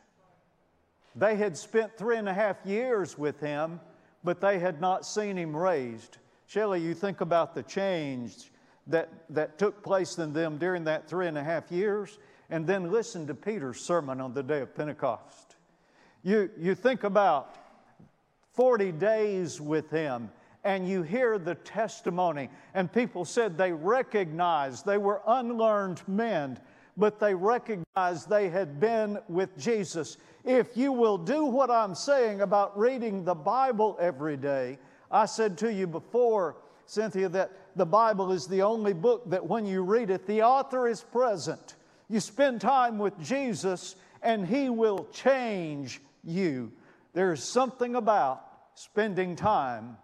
They 1.16 1.36
had 1.36 1.58
spent 1.58 1.98
three 1.98 2.18
and 2.18 2.30
a 2.30 2.34
half 2.34 2.58
years 2.66 3.18
with 3.18 3.40
him 3.40 3.80
but 4.28 4.42
they 4.42 4.60
had 4.60 4.82
not 4.82 5.06
seen 5.06 5.38
him 5.38 5.56
raised. 5.56 6.18
Shelley, 6.48 6.82
you 6.82 6.94
think 6.94 7.22
about 7.22 7.56
the 7.56 7.64
change 7.64 8.52
that, 8.88 9.10
that 9.30 9.58
took 9.58 9.82
place 9.82 10.18
in 10.18 10.34
them 10.34 10.58
during 10.58 10.84
that 10.84 11.08
three 11.08 11.28
and 11.28 11.38
a 11.38 11.44
half 11.44 11.72
years, 11.72 12.18
and 12.50 12.68
then 12.68 12.92
listen 12.92 13.26
to 13.28 13.34
Peter's 13.34 13.80
sermon 13.80 14.20
on 14.20 14.34
the 14.34 14.44
day 14.44 14.60
of 14.60 14.76
Pentecost. 14.76 15.56
You, 16.24 16.50
you 16.58 16.76
think 16.76 17.06
about 17.06 17.56
40 18.54 18.92
days 18.92 19.62
with 19.62 19.90
him, 19.90 20.30
and 20.68 20.88
you 20.88 21.02
hear 21.02 21.40
the 21.40 21.56
testimony, 21.56 22.50
and 22.74 22.92
people 22.92 23.26
said 23.26 23.58
they 23.58 23.72
recognized 23.72 24.86
they 24.86 24.98
were 24.98 25.22
unlearned 25.26 26.02
men, 26.08 26.60
but 26.98 27.20
they 27.20 27.34
recognized 27.34 28.30
they 28.30 28.50
had 28.50 28.80
been 28.80 29.18
with 29.28 29.58
Jesus 29.58 30.18
if 30.48 30.78
you 30.78 30.94
will 30.94 31.18
do 31.18 31.44
what 31.44 31.70
I'm 31.70 31.94
saying 31.94 32.40
about 32.40 32.80
reading 32.80 33.26
the 33.26 33.36
Bible 33.36 33.98
every 34.00 34.38
day, 34.38 34.80
I 35.12 35.26
said 35.26 35.58
to 35.58 35.72
you 35.72 35.88
before, 35.88 36.56
Cynthia, 36.86 37.28
that 37.30 37.52
the 37.76 37.86
Bible 37.86 38.32
is 38.32 38.48
the 38.48 38.62
only 38.62 38.94
book 38.94 39.30
that 39.30 39.46
when 39.46 39.66
you 39.66 39.82
read 39.82 40.10
it, 40.10 40.26
the 40.26 40.44
author 40.44 40.88
is 40.88 41.02
present. 41.02 41.76
You 42.08 42.22
spend 42.22 42.62
time 42.62 42.98
with 42.98 43.22
Jesus, 43.22 43.98
and 44.22 44.48
He 44.48 44.70
will 44.70 45.06
change 45.12 46.00
you. 46.24 46.72
There's 47.12 47.44
something 47.44 47.96
about 47.96 48.42
spending 48.76 49.36
time 49.36 49.98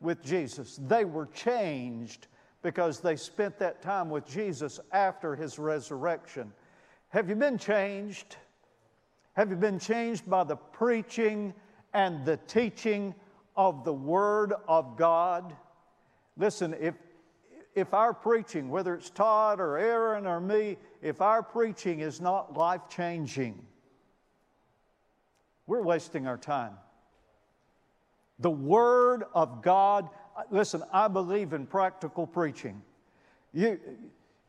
with 0.00 0.22
Jesus. 0.22 0.78
They 0.86 1.04
were 1.04 1.26
changed 1.26 2.26
because 2.62 3.00
they 3.00 3.16
spent 3.16 3.58
that 3.58 3.82
time 3.82 4.10
with 4.10 4.26
Jesus 4.26 4.80
after 4.92 5.34
His 5.34 5.58
resurrection. 5.58 6.52
Have 7.10 7.28
you 7.28 7.34
been 7.34 7.58
changed? 7.58 8.36
Have 9.34 9.50
you 9.50 9.56
been 9.56 9.78
changed 9.78 10.28
by 10.28 10.44
the 10.44 10.56
preaching 10.56 11.54
and 11.94 12.24
the 12.24 12.36
teaching 12.46 13.14
of 13.56 13.84
the 13.84 13.92
Word 13.92 14.52
of 14.68 14.96
God? 14.96 15.54
Listen, 16.36 16.74
if, 16.78 16.94
if 17.74 17.94
our 17.94 18.12
preaching, 18.12 18.68
whether 18.68 18.94
it's 18.94 19.10
Todd 19.10 19.60
or 19.60 19.78
Aaron 19.78 20.26
or 20.26 20.40
me, 20.40 20.76
if 21.02 21.20
our 21.20 21.42
preaching 21.42 22.00
is 22.00 22.20
not 22.20 22.56
life 22.56 22.82
changing, 22.88 23.66
we're 25.66 25.82
wasting 25.82 26.26
our 26.26 26.38
time. 26.38 26.72
The 28.40 28.50
Word 28.50 29.24
of 29.34 29.62
God, 29.62 30.08
uh, 30.36 30.42
listen, 30.50 30.82
I 30.92 31.08
believe 31.08 31.52
in 31.52 31.66
practical 31.66 32.26
preaching. 32.26 32.80
You, 33.52 33.78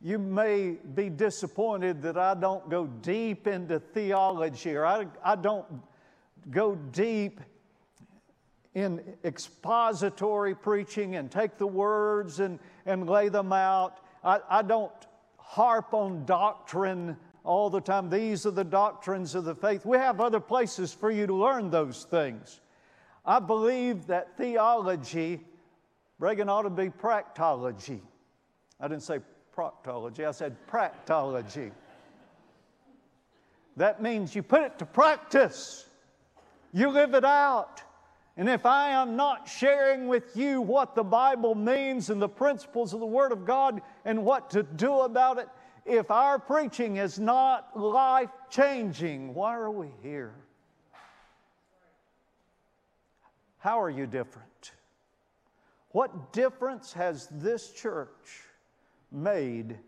you 0.00 0.18
may 0.18 0.76
be 0.94 1.08
disappointed 1.10 2.02
that 2.02 2.16
I 2.16 2.34
don't 2.34 2.68
go 2.68 2.86
deep 2.86 3.46
into 3.46 3.78
theology 3.78 4.74
or 4.74 4.86
I, 4.86 5.06
I 5.24 5.36
don't 5.36 5.66
go 6.50 6.74
deep 6.74 7.40
in 8.74 9.02
expository 9.24 10.54
preaching 10.54 11.16
and 11.16 11.30
take 11.30 11.58
the 11.58 11.66
words 11.66 12.40
and, 12.40 12.58
and 12.86 13.08
lay 13.08 13.28
them 13.28 13.52
out. 13.52 14.00
I, 14.24 14.40
I 14.48 14.62
don't 14.62 14.92
harp 15.36 15.92
on 15.92 16.24
doctrine 16.24 17.16
all 17.44 17.68
the 17.68 17.80
time. 17.80 18.08
These 18.08 18.46
are 18.46 18.52
the 18.52 18.64
doctrines 18.64 19.34
of 19.34 19.44
the 19.44 19.54
faith. 19.54 19.84
We 19.84 19.98
have 19.98 20.20
other 20.20 20.40
places 20.40 20.92
for 20.92 21.10
you 21.10 21.26
to 21.26 21.34
learn 21.34 21.70
those 21.70 22.04
things. 22.04 22.60
I 23.24 23.38
believe 23.38 24.06
that 24.08 24.36
theology, 24.36 25.40
Reagan, 26.18 26.48
ought 26.48 26.62
to 26.62 26.70
be 26.70 26.88
practology. 26.88 28.00
I 28.80 28.88
didn't 28.88 29.04
say 29.04 29.20
proctology, 29.56 30.26
I 30.26 30.32
said 30.32 30.56
practology. 30.66 31.70
That 33.76 34.02
means 34.02 34.34
you 34.34 34.42
put 34.42 34.62
it 34.62 34.78
to 34.80 34.86
practice, 34.86 35.86
you 36.72 36.88
live 36.90 37.14
it 37.14 37.24
out. 37.24 37.82
And 38.36 38.48
if 38.48 38.64
I 38.64 38.90
am 38.90 39.14
not 39.14 39.46
sharing 39.46 40.08
with 40.08 40.36
you 40.36 40.62
what 40.62 40.94
the 40.94 41.04
Bible 41.04 41.54
means 41.54 42.08
and 42.08 42.20
the 42.20 42.28
principles 42.28 42.94
of 42.94 43.00
the 43.00 43.06
Word 43.06 43.30
of 43.30 43.44
God 43.44 43.82
and 44.06 44.24
what 44.24 44.50
to 44.50 44.62
do 44.62 45.00
about 45.00 45.38
it, 45.38 45.48
if 45.84 46.10
our 46.10 46.38
preaching 46.38 46.96
is 46.96 47.18
not 47.18 47.78
life 47.78 48.30
changing, 48.48 49.34
why 49.34 49.54
are 49.54 49.70
we 49.70 49.88
here? 50.02 50.32
How 53.62 53.80
are 53.80 53.90
you 53.90 54.08
different? 54.08 54.72
What 55.90 56.32
difference 56.32 56.92
has 56.94 57.28
this 57.30 57.70
church 57.70 58.42
made 59.12 59.78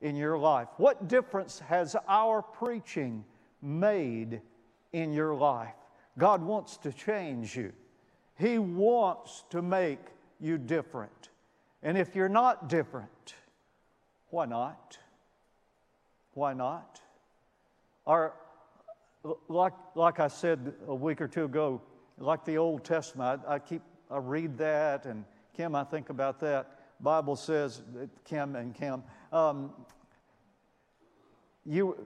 in 0.00 0.16
your 0.16 0.36
life? 0.36 0.66
What 0.76 1.06
difference 1.06 1.60
has 1.60 1.94
our 2.08 2.42
preaching 2.42 3.24
made 3.62 4.40
in 4.92 5.12
your 5.12 5.36
life? 5.36 5.76
God 6.18 6.42
wants 6.42 6.76
to 6.78 6.92
change 6.92 7.54
you, 7.56 7.72
He 8.40 8.58
wants 8.58 9.44
to 9.50 9.62
make 9.62 10.00
you 10.40 10.58
different. 10.58 11.28
And 11.84 11.96
if 11.96 12.16
you're 12.16 12.28
not 12.28 12.68
different, 12.68 13.34
why 14.30 14.46
not? 14.46 14.98
Why 16.34 16.54
not? 16.54 17.00
Or, 18.04 18.32
like, 19.48 19.74
like 19.94 20.18
I 20.18 20.26
said 20.26 20.74
a 20.88 20.94
week 20.94 21.20
or 21.20 21.28
two 21.28 21.44
ago, 21.44 21.80
like 22.18 22.44
the 22.44 22.58
Old 22.58 22.84
Testament, 22.84 23.42
I, 23.46 23.54
I 23.54 23.58
keep 23.58 23.82
I 24.12 24.18
read 24.18 24.58
that, 24.58 25.06
and 25.06 25.24
Kim, 25.56 25.74
I 25.74 25.84
think 25.84 26.10
about 26.10 26.38
that. 26.40 26.78
Bible 27.00 27.34
says, 27.34 27.82
Kim 28.26 28.56
and 28.56 28.74
Kim, 28.74 29.02
um, 29.32 29.72
you, 31.64 31.96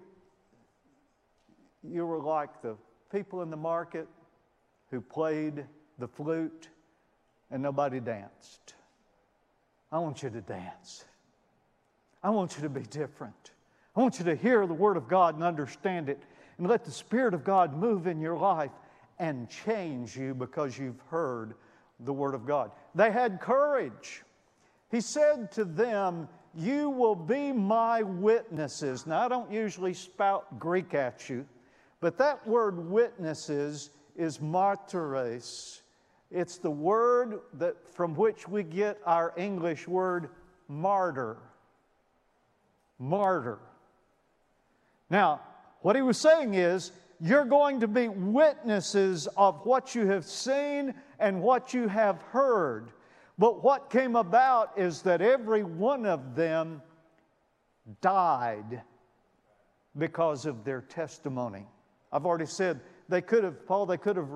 you 1.82 2.06
were 2.06 2.20
like 2.20 2.62
the 2.62 2.76
people 3.10 3.42
in 3.42 3.50
the 3.50 3.56
market 3.56 4.06
who 4.90 5.00
played 5.00 5.64
the 5.98 6.06
flute 6.06 6.68
and 7.50 7.60
nobody 7.60 7.98
danced. 7.98 8.74
I 9.90 9.98
want 9.98 10.22
you 10.22 10.30
to 10.30 10.40
dance. 10.40 11.04
I 12.22 12.30
want 12.30 12.56
you 12.56 12.62
to 12.62 12.68
be 12.68 12.82
different. 12.82 13.50
I 13.96 14.00
want 14.00 14.18
you 14.20 14.24
to 14.26 14.36
hear 14.36 14.64
the 14.66 14.74
Word 14.74 14.96
of 14.96 15.08
God 15.08 15.34
and 15.34 15.42
understand 15.42 16.08
it 16.08 16.22
and 16.58 16.68
let 16.68 16.84
the 16.84 16.90
Spirit 16.90 17.34
of 17.34 17.42
God 17.42 17.76
move 17.76 18.06
in 18.06 18.20
your 18.20 18.36
life 18.36 18.70
and 19.18 19.48
change 19.48 20.16
you 20.16 20.34
because 20.34 20.78
you've 20.78 21.00
heard 21.08 21.54
the 22.00 22.12
Word 22.12 22.34
of 22.34 22.46
God. 22.46 22.70
They 22.94 23.10
had 23.10 23.40
courage. 23.40 24.22
He 24.90 25.00
said 25.00 25.50
to 25.52 25.64
them, 25.64 26.28
You 26.54 26.90
will 26.90 27.14
be 27.14 27.52
my 27.52 28.02
witnesses. 28.02 29.06
Now, 29.06 29.24
I 29.24 29.28
don't 29.28 29.50
usually 29.50 29.94
spout 29.94 30.58
Greek 30.58 30.94
at 30.94 31.28
you, 31.28 31.46
but 32.00 32.18
that 32.18 32.46
word 32.46 32.90
witnesses 32.90 33.90
is 34.16 34.40
martyres. 34.40 35.82
It's 36.30 36.58
the 36.58 36.70
word 36.70 37.40
that, 37.54 37.76
from 37.88 38.14
which 38.14 38.48
we 38.48 38.62
get 38.62 38.98
our 39.06 39.32
English 39.36 39.86
word 39.86 40.30
martyr. 40.68 41.38
Martyr. 42.98 43.58
Now, 45.10 45.40
what 45.82 45.96
he 45.96 46.02
was 46.02 46.18
saying 46.18 46.54
is, 46.54 46.92
you're 47.20 47.44
going 47.44 47.80
to 47.80 47.88
be 47.88 48.08
witnesses 48.08 49.26
of 49.36 49.64
what 49.64 49.94
you 49.94 50.06
have 50.06 50.24
seen 50.24 50.94
and 51.18 51.40
what 51.40 51.72
you 51.72 51.88
have 51.88 52.20
heard. 52.22 52.90
But 53.38 53.62
what 53.62 53.90
came 53.90 54.16
about 54.16 54.78
is 54.78 55.02
that 55.02 55.20
every 55.20 55.62
one 55.62 56.06
of 56.06 56.34
them 56.34 56.82
died 58.00 58.82
because 59.98 60.46
of 60.46 60.64
their 60.64 60.82
testimony. 60.82 61.66
I've 62.12 62.26
already 62.26 62.46
said 62.46 62.80
they 63.08 63.20
could 63.20 63.44
have, 63.44 63.66
Paul, 63.66 63.86
they 63.86 63.96
could 63.96 64.16
have 64.16 64.30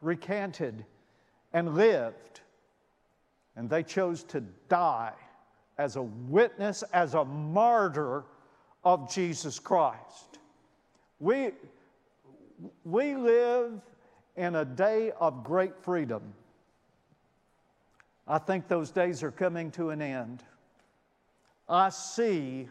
recanted 0.00 0.84
and 1.52 1.74
lived, 1.74 2.40
and 3.56 3.68
they 3.68 3.82
chose 3.82 4.22
to 4.24 4.42
die 4.68 5.14
as 5.78 5.96
a 5.96 6.02
witness, 6.02 6.82
as 6.92 7.14
a 7.14 7.24
martyr 7.24 8.24
of 8.84 9.12
Jesus 9.12 9.58
Christ. 9.58 10.38
We, 11.18 11.52
we 12.84 13.14
live 13.16 13.80
in 14.36 14.54
a 14.54 14.64
day 14.64 15.12
of 15.18 15.44
great 15.44 15.78
freedom. 15.82 16.22
I 18.28 18.38
think 18.38 18.68
those 18.68 18.90
days 18.90 19.22
are 19.22 19.30
coming 19.30 19.70
to 19.72 19.90
an 19.90 20.02
end. 20.02 20.42
I 21.68 21.90
see 21.90 22.68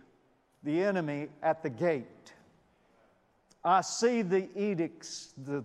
the 0.63 0.83
enemy 0.83 1.27
at 1.41 1.63
the 1.63 1.69
gate. 1.69 2.33
I 3.63 3.81
see 3.81 4.21
the 4.21 4.47
edicts, 4.55 5.33
the 5.45 5.63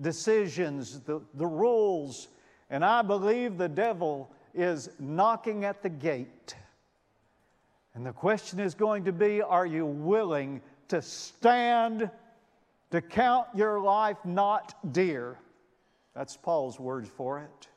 decisions, 0.00 1.00
the, 1.00 1.20
the 1.34 1.46
rules, 1.46 2.28
and 2.70 2.84
I 2.84 3.02
believe 3.02 3.56
the 3.56 3.68
devil 3.68 4.30
is 4.54 4.90
knocking 4.98 5.64
at 5.64 5.82
the 5.82 5.88
gate. 5.88 6.56
And 7.94 8.04
the 8.04 8.12
question 8.12 8.58
is 8.58 8.74
going 8.74 9.04
to 9.04 9.12
be 9.12 9.40
are 9.42 9.66
you 9.66 9.86
willing 9.86 10.60
to 10.88 11.00
stand 11.00 12.10
to 12.90 13.00
count 13.00 13.48
your 13.54 13.80
life 13.80 14.18
not 14.24 14.92
dear. 14.92 15.38
That's 16.14 16.36
Paul's 16.36 16.80
words 16.80 17.08
for 17.08 17.40
it. 17.40 17.68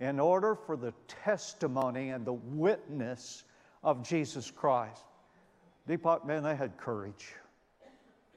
In 0.00 0.20
order 0.20 0.54
for 0.54 0.76
the 0.76 0.92
testimony 1.08 2.10
and 2.10 2.24
the 2.24 2.34
witness 2.34 3.44
of 3.82 4.06
Jesus 4.06 4.50
Christ. 4.50 5.04
Deepak, 5.88 6.26
man, 6.26 6.42
they 6.42 6.56
had 6.56 6.76
courage. 6.76 7.32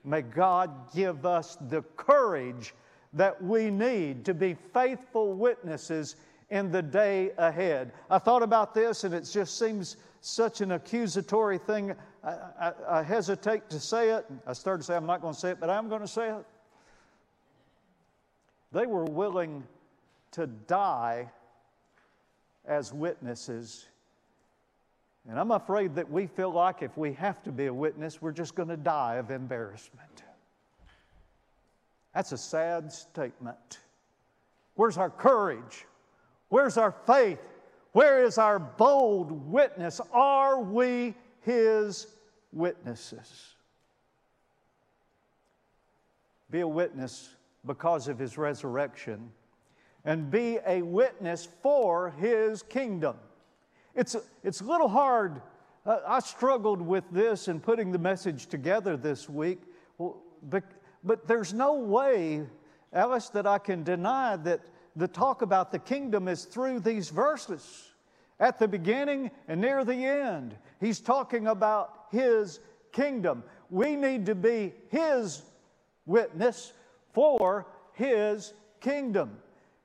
May 0.05 0.21
God 0.21 0.93
give 0.93 1.25
us 1.25 1.57
the 1.69 1.81
courage 1.97 2.73
that 3.13 3.41
we 3.43 3.69
need 3.69 4.23
to 4.25 4.33
be 4.33 4.55
faithful 4.73 5.33
witnesses 5.33 6.15
in 6.49 6.71
the 6.71 6.81
day 6.81 7.31
ahead. 7.38 7.91
I 8.09 8.19
thought 8.19 8.43
about 8.43 8.73
this 8.73 9.03
and 9.03 9.13
it 9.13 9.29
just 9.31 9.57
seems 9.57 9.97
such 10.21 10.62
an 10.62 10.73
accusatory 10.73 11.57
thing. 11.57 11.95
I, 12.23 12.29
I, 12.29 12.71
I 12.89 13.03
hesitate 13.03 13.69
to 13.69 13.79
say 13.79 14.10
it. 14.10 14.25
I 14.45 14.53
started 14.53 14.79
to 14.79 14.84
say 14.84 14.95
I'm 14.95 15.05
not 15.05 15.21
going 15.21 15.34
to 15.34 15.39
say 15.39 15.51
it, 15.51 15.60
but 15.60 15.69
I'm 15.69 15.89
going 15.89 16.01
to 16.01 16.08
say 16.08 16.29
it. 16.29 16.45
They 18.71 18.86
were 18.86 19.05
willing 19.05 19.63
to 20.32 20.47
die 20.47 21.29
as 22.65 22.93
witnesses. 22.93 23.86
And 25.29 25.39
I'm 25.39 25.51
afraid 25.51 25.95
that 25.95 26.10
we 26.10 26.27
feel 26.27 26.51
like 26.51 26.82
if 26.82 26.97
we 26.97 27.13
have 27.13 27.41
to 27.43 27.51
be 27.51 27.65
a 27.65 27.73
witness, 27.73 28.21
we're 28.21 28.32
just 28.32 28.55
going 28.55 28.69
to 28.69 28.77
die 28.77 29.15
of 29.15 29.32
embarrassment. 29.32 30.23
That's 32.13 32.32
a 32.32 32.38
sad 32.38 32.91
statement. 32.91 33.79
Where's 34.75 34.97
our 34.97 35.10
courage? 35.10 35.86
Where's 36.49 36.77
our 36.77 36.91
faith? 36.91 37.39
Where 37.91 38.23
is 38.23 38.38
our 38.38 38.60
bold 38.60 39.32
witness? 39.51 39.99
Are 40.12 40.60
we 40.62 41.15
His 41.41 42.08
witnesses? 42.52 43.56
Be 46.52 46.62
a 46.62 46.67
witness 46.67 47.30
because 47.65 48.08
of 48.08 48.17
His 48.17 48.38
resurrection 48.38 49.32
and 50.06 50.32
be 50.32 50.60
a 50.65 50.82
witness 50.82 51.47
for 51.62 52.12
His 52.12 52.63
kingdom. 52.63 53.15
It's, 53.95 54.15
it's 54.43 54.62
a 54.62 54.65
little 54.65 54.88
hard. 54.88 55.41
Uh, 55.86 55.97
I 56.08 56.19
struggled 56.19 56.82
with 56.82 57.04
this 57.12 57.47
in 57.47 57.60
putting 57.60 57.91
the 57.91 57.99
message 57.99 58.47
together 58.47 58.95
this 58.97 59.30
week, 59.30 59.62
but, 60.49 60.63
but 61.04 61.28
there's 61.28 61.54
no 61.54 61.73
way, 61.75 62.45
Alice, 62.93 63.30
that 63.30 63.45
I 63.45 63.58
can 63.58 63.84
deny 63.84 64.36
that 64.38 64.62
the 64.95 65.08
talk 65.08 65.41
about 65.41 65.71
the 65.71 65.80
kingdom 65.80 66.28
is 66.28 66.45
through 66.45 66.80
these 66.80 67.10
verses. 67.10 67.88
At 68.39 68.58
the 68.58 68.67
beginning 68.67 69.32
and 69.47 69.60
near 69.60 69.84
the 69.84 70.06
end, 70.06 70.56
he's 70.80 70.99
talking 70.99 71.47
about 71.47 72.06
his 72.12 72.60
kingdom. 72.91 73.43
We 73.69 73.95
need 73.95 74.25
to 74.28 74.36
be 74.36 74.73
his 74.89 75.41
witness 76.06 76.73
for 77.13 77.67
his 77.93 78.54
kingdom. 78.80 79.38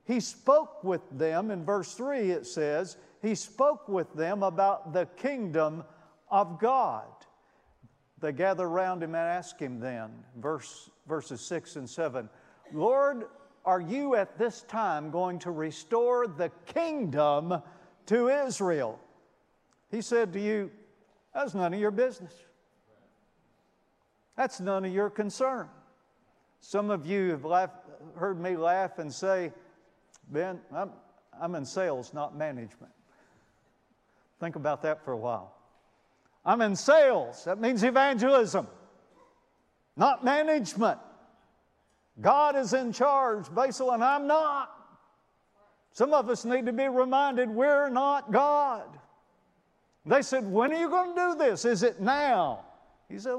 He 0.05 0.19
spoke 0.19 0.83
with 0.83 1.01
them, 1.11 1.51
in 1.51 1.65
verse 1.65 1.93
3 1.95 2.31
it 2.31 2.45
says, 2.45 2.97
he 3.21 3.35
spoke 3.35 3.89
with 3.89 4.13
them 4.13 4.43
about 4.43 4.93
the 4.93 5.07
kingdom 5.17 5.83
of 6.29 6.59
God. 6.59 7.07
They 8.21 8.31
gather 8.31 8.65
around 8.65 9.03
him 9.03 9.15
and 9.15 9.17
ask 9.17 9.59
him 9.59 9.79
then, 9.79 10.11
verse, 10.37 10.89
verses 11.07 11.41
6 11.41 11.75
and 11.75 11.89
7, 11.89 12.29
Lord, 12.71 13.25
are 13.65 13.81
you 13.81 14.15
at 14.15 14.37
this 14.37 14.61
time 14.63 15.09
going 15.09 15.39
to 15.39 15.51
restore 15.51 16.27
the 16.27 16.51
kingdom 16.65 17.61
to 18.07 18.29
Israel? 18.29 18.99
He 19.91 20.01
said 20.01 20.33
to 20.33 20.39
you, 20.39 20.71
That's 21.33 21.53
none 21.53 21.73
of 21.73 21.79
your 21.79 21.91
business. 21.91 22.33
That's 24.35 24.59
none 24.59 24.85
of 24.85 24.93
your 24.93 25.09
concern. 25.09 25.69
Some 26.59 26.89
of 26.89 27.05
you 27.05 27.29
have 27.31 27.45
laughed, 27.45 27.75
heard 28.15 28.39
me 28.39 28.57
laugh 28.57 28.99
and 28.99 29.13
say, 29.13 29.53
Ben, 30.29 30.59
I'm, 30.73 30.91
I'm 31.39 31.55
in 31.55 31.65
sales, 31.65 32.13
not 32.13 32.35
management. 32.35 32.91
Think 34.39 34.55
about 34.55 34.81
that 34.81 35.03
for 35.05 35.11
a 35.11 35.17
while. 35.17 35.53
I'm 36.45 36.61
in 36.61 36.75
sales, 36.75 37.45
that 37.45 37.59
means 37.59 37.83
evangelism, 37.83 38.67
not 39.95 40.23
management. 40.23 40.99
God 42.21 42.55
is 42.55 42.73
in 42.73 42.93
charge, 42.93 43.53
Basil, 43.53 43.91
and 43.91 44.03
I'm 44.03 44.27
not. 44.27 44.74
Some 45.95 46.13
of 46.13 46.29
us 46.29 46.43
need 46.43 46.65
to 46.65 46.73
be 46.73 46.89
reminded 46.89 47.49
we're 47.49 47.87
not 47.87 48.29
God. 48.29 48.99
They 50.05 50.23
said, 50.23 50.43
When 50.43 50.73
are 50.73 50.77
you 50.77 50.89
going 50.89 51.15
to 51.15 51.21
do 51.21 51.35
this? 51.37 51.63
Is 51.63 51.83
it 51.83 52.01
now? 52.01 52.65
He 53.07 53.17
said, 53.17 53.37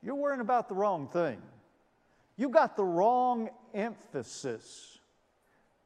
You're 0.00 0.14
worrying 0.14 0.40
about 0.40 0.68
the 0.68 0.76
wrong 0.76 1.08
thing. 1.08 1.42
You 2.36 2.48
got 2.48 2.76
the 2.76 2.84
wrong 2.84 3.50
emphasis. 3.74 5.00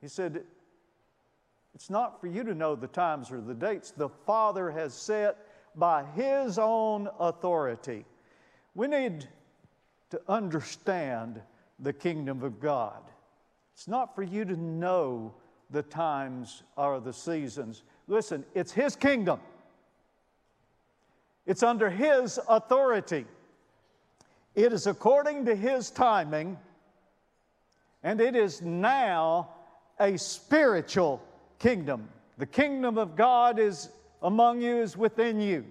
He 0.03 0.09
said, 0.09 0.43
It's 1.75 1.89
not 1.89 2.21
for 2.21 2.27
you 2.27 2.45
to 2.45 2.55
know 2.55 2.77
the 2.77 2.89
times 2.89 3.33
or 3.33 3.41
the 3.41 3.55
dates. 3.55 3.91
The 3.91 4.11
Father 4.11 4.71
has 4.71 4.93
set 4.93 5.39
by 5.75 6.05
His 6.15 6.59
own 6.59 7.09
authority. 7.19 8.05
We 8.75 8.89
need 8.89 9.27
to 10.11 10.21
understand 10.29 11.41
the 11.79 11.95
kingdom 11.95 12.43
of 12.43 12.61
God. 12.61 13.01
It's 13.73 13.89
not 13.89 14.15
for 14.15 14.23
you 14.23 14.45
to 14.45 14.55
know 14.55 15.33
the 15.71 15.83
times 15.83 16.63
or 16.77 17.01
the 17.01 17.13
seasons. 17.13 17.83
Listen, 18.07 18.45
it's 18.55 18.73
His 18.73 18.97
kingdom, 18.97 19.41
it's 21.47 21.63
under 21.63 21.91
His 21.91 22.39
authority. 22.49 23.27
It 24.55 24.73
is 24.73 24.87
according 24.87 25.45
to 25.47 25.55
His 25.55 25.91
timing, 25.91 26.59
and 28.03 28.21
it 28.21 28.35
is 28.35 28.61
now 28.63 29.51
a 30.01 30.17
spiritual 30.17 31.23
kingdom. 31.59 32.09
The 32.39 32.47
kingdom 32.47 32.99
of 32.99 33.15
God 33.17 33.59
is 33.59 33.91
among 34.23 34.61
you, 34.61 34.79
is 34.79 34.97
within 34.97 35.41
you. 35.41 35.65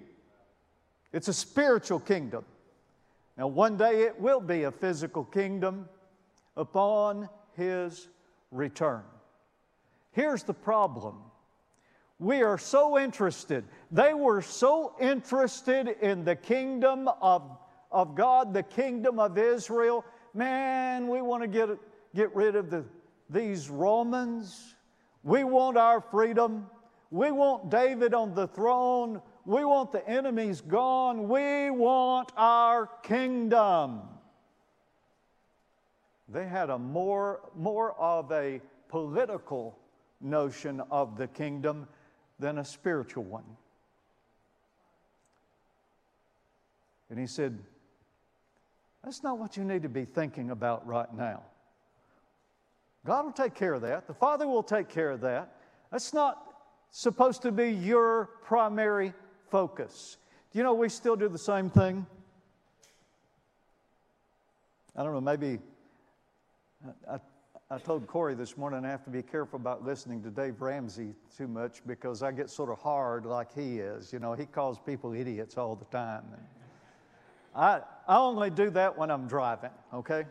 It's 1.12 1.28
a 1.28 1.34
spiritual 1.34 2.00
kingdom. 2.00 2.46
Now, 3.38 3.48
one 3.48 3.78
day 3.78 4.04
it 4.04 4.20
will 4.20 4.42
be 4.42 4.64
a 4.64 4.72
physical 4.72 5.24
kingdom 5.24 5.88
upon 6.56 7.30
his 7.56 8.08
return. 8.52 9.04
Here's 10.18 10.42
the 10.42 10.54
problem 10.56 11.22
we 12.18 12.42
are 12.42 12.58
so 12.58 12.98
interested. 12.98 13.64
They 13.92 14.16
were 14.16 14.42
so 14.42 14.96
interested 15.00 15.90
in 16.02 16.26
the 16.26 16.36
kingdom 16.36 17.08
of, 17.22 17.56
of 17.92 18.16
God, 18.16 18.52
the 18.52 18.64
kingdom 18.64 19.20
of 19.20 19.38
Israel. 19.38 20.04
Man, 20.34 21.08
we 21.08 21.22
want 21.22 21.44
to 21.44 21.48
get, 21.48 21.70
get 22.16 22.36
rid 22.36 22.56
of 22.56 22.72
the, 22.72 22.84
these 23.30 23.70
Romans. 23.70 24.74
We 25.22 25.44
want 25.44 25.78
our 25.78 26.02
freedom. 26.02 26.66
We 27.12 27.30
want 27.30 27.70
David 27.70 28.16
on 28.16 28.34
the 28.34 28.48
throne. 28.48 29.22
We 29.46 29.66
want 29.66 29.92
the 29.92 30.10
enemies 30.10 30.62
gone. 30.62 31.30
We 31.30 31.70
want 31.70 32.32
our 32.36 32.90
kingdom. 33.04 34.02
They 36.28 36.48
had 36.48 36.72
a 36.72 36.80
more, 36.80 37.52
more 37.56 37.94
of 38.00 38.32
a 38.32 38.62
political 38.90 39.78
notion 40.22 40.82
of 40.92 41.18
the 41.18 41.28
kingdom 41.28 41.88
than 42.40 42.58
a 42.58 42.66
spiritual 42.66 43.24
one. 43.24 43.44
And 47.10 47.20
he 47.20 47.28
said, 47.28 47.58
That's 49.04 49.24
not 49.24 49.38
what 49.38 49.58
you 49.58 49.64
need 49.64 49.84
to 49.84 49.90
be 49.90 50.06
thinking 50.06 50.52
about 50.52 50.86
right 50.86 51.12
now. 51.14 51.44
God 53.06 53.26
will 53.26 53.32
take 53.32 53.56
care 53.56 53.74
of 53.74 53.82
that. 53.84 54.08
The 54.08 54.14
Father 54.14 54.48
will 54.48 54.64
take 54.64 54.90
care 54.90 55.12
of 55.12 55.22
that. 55.22 55.56
That's 55.92 56.14
not 56.14 56.44
supposed 56.92 57.42
to 57.44 57.52
be 57.52 57.70
your 57.70 58.30
primary 58.44 59.14
focus. 59.50 60.18
Do 60.52 60.60
you 60.60 60.64
know 60.64 60.74
we 60.74 60.90
still 60.90 61.16
do 61.16 61.30
the 61.30 61.38
same 61.38 61.70
thing? 61.70 62.06
I 64.96 65.04
don't 65.04 65.14
know, 65.14 65.22
maybe 65.22 65.60
I, 67.10 67.20
told 67.76 68.08
Corey 68.08 68.34
this 68.34 68.56
morning 68.56 68.86
I 68.86 68.90
have 68.90 69.04
to 69.04 69.10
be 69.10 69.22
careful 69.22 69.60
about 69.60 69.84
listening 69.84 70.24
to 70.24 70.30
Dave 70.30 70.62
Ramsey 70.62 71.14
too 71.38 71.50
much 71.50 71.82
because 71.86 72.24
I 72.24 72.32
get 72.32 72.50
sort 72.50 72.70
of 72.70 72.80
hard 72.80 73.26
like 73.26 73.54
he 73.54 73.80
is. 73.80 74.14
You 74.14 74.20
know, 74.20 74.32
he 74.32 74.46
calls 74.46 74.80
people 74.80 75.14
idiots 75.14 75.58
all 75.58 75.76
the 75.76 75.84
time. 75.86 76.24
And 76.32 76.42
I, 77.54 77.82
I 78.08 78.18
only 78.20 78.52
do 78.52 78.70
that 78.70 78.98
when 78.98 79.12
I'm 79.12 79.28
driving, 79.28 79.72
okay? 79.94 80.24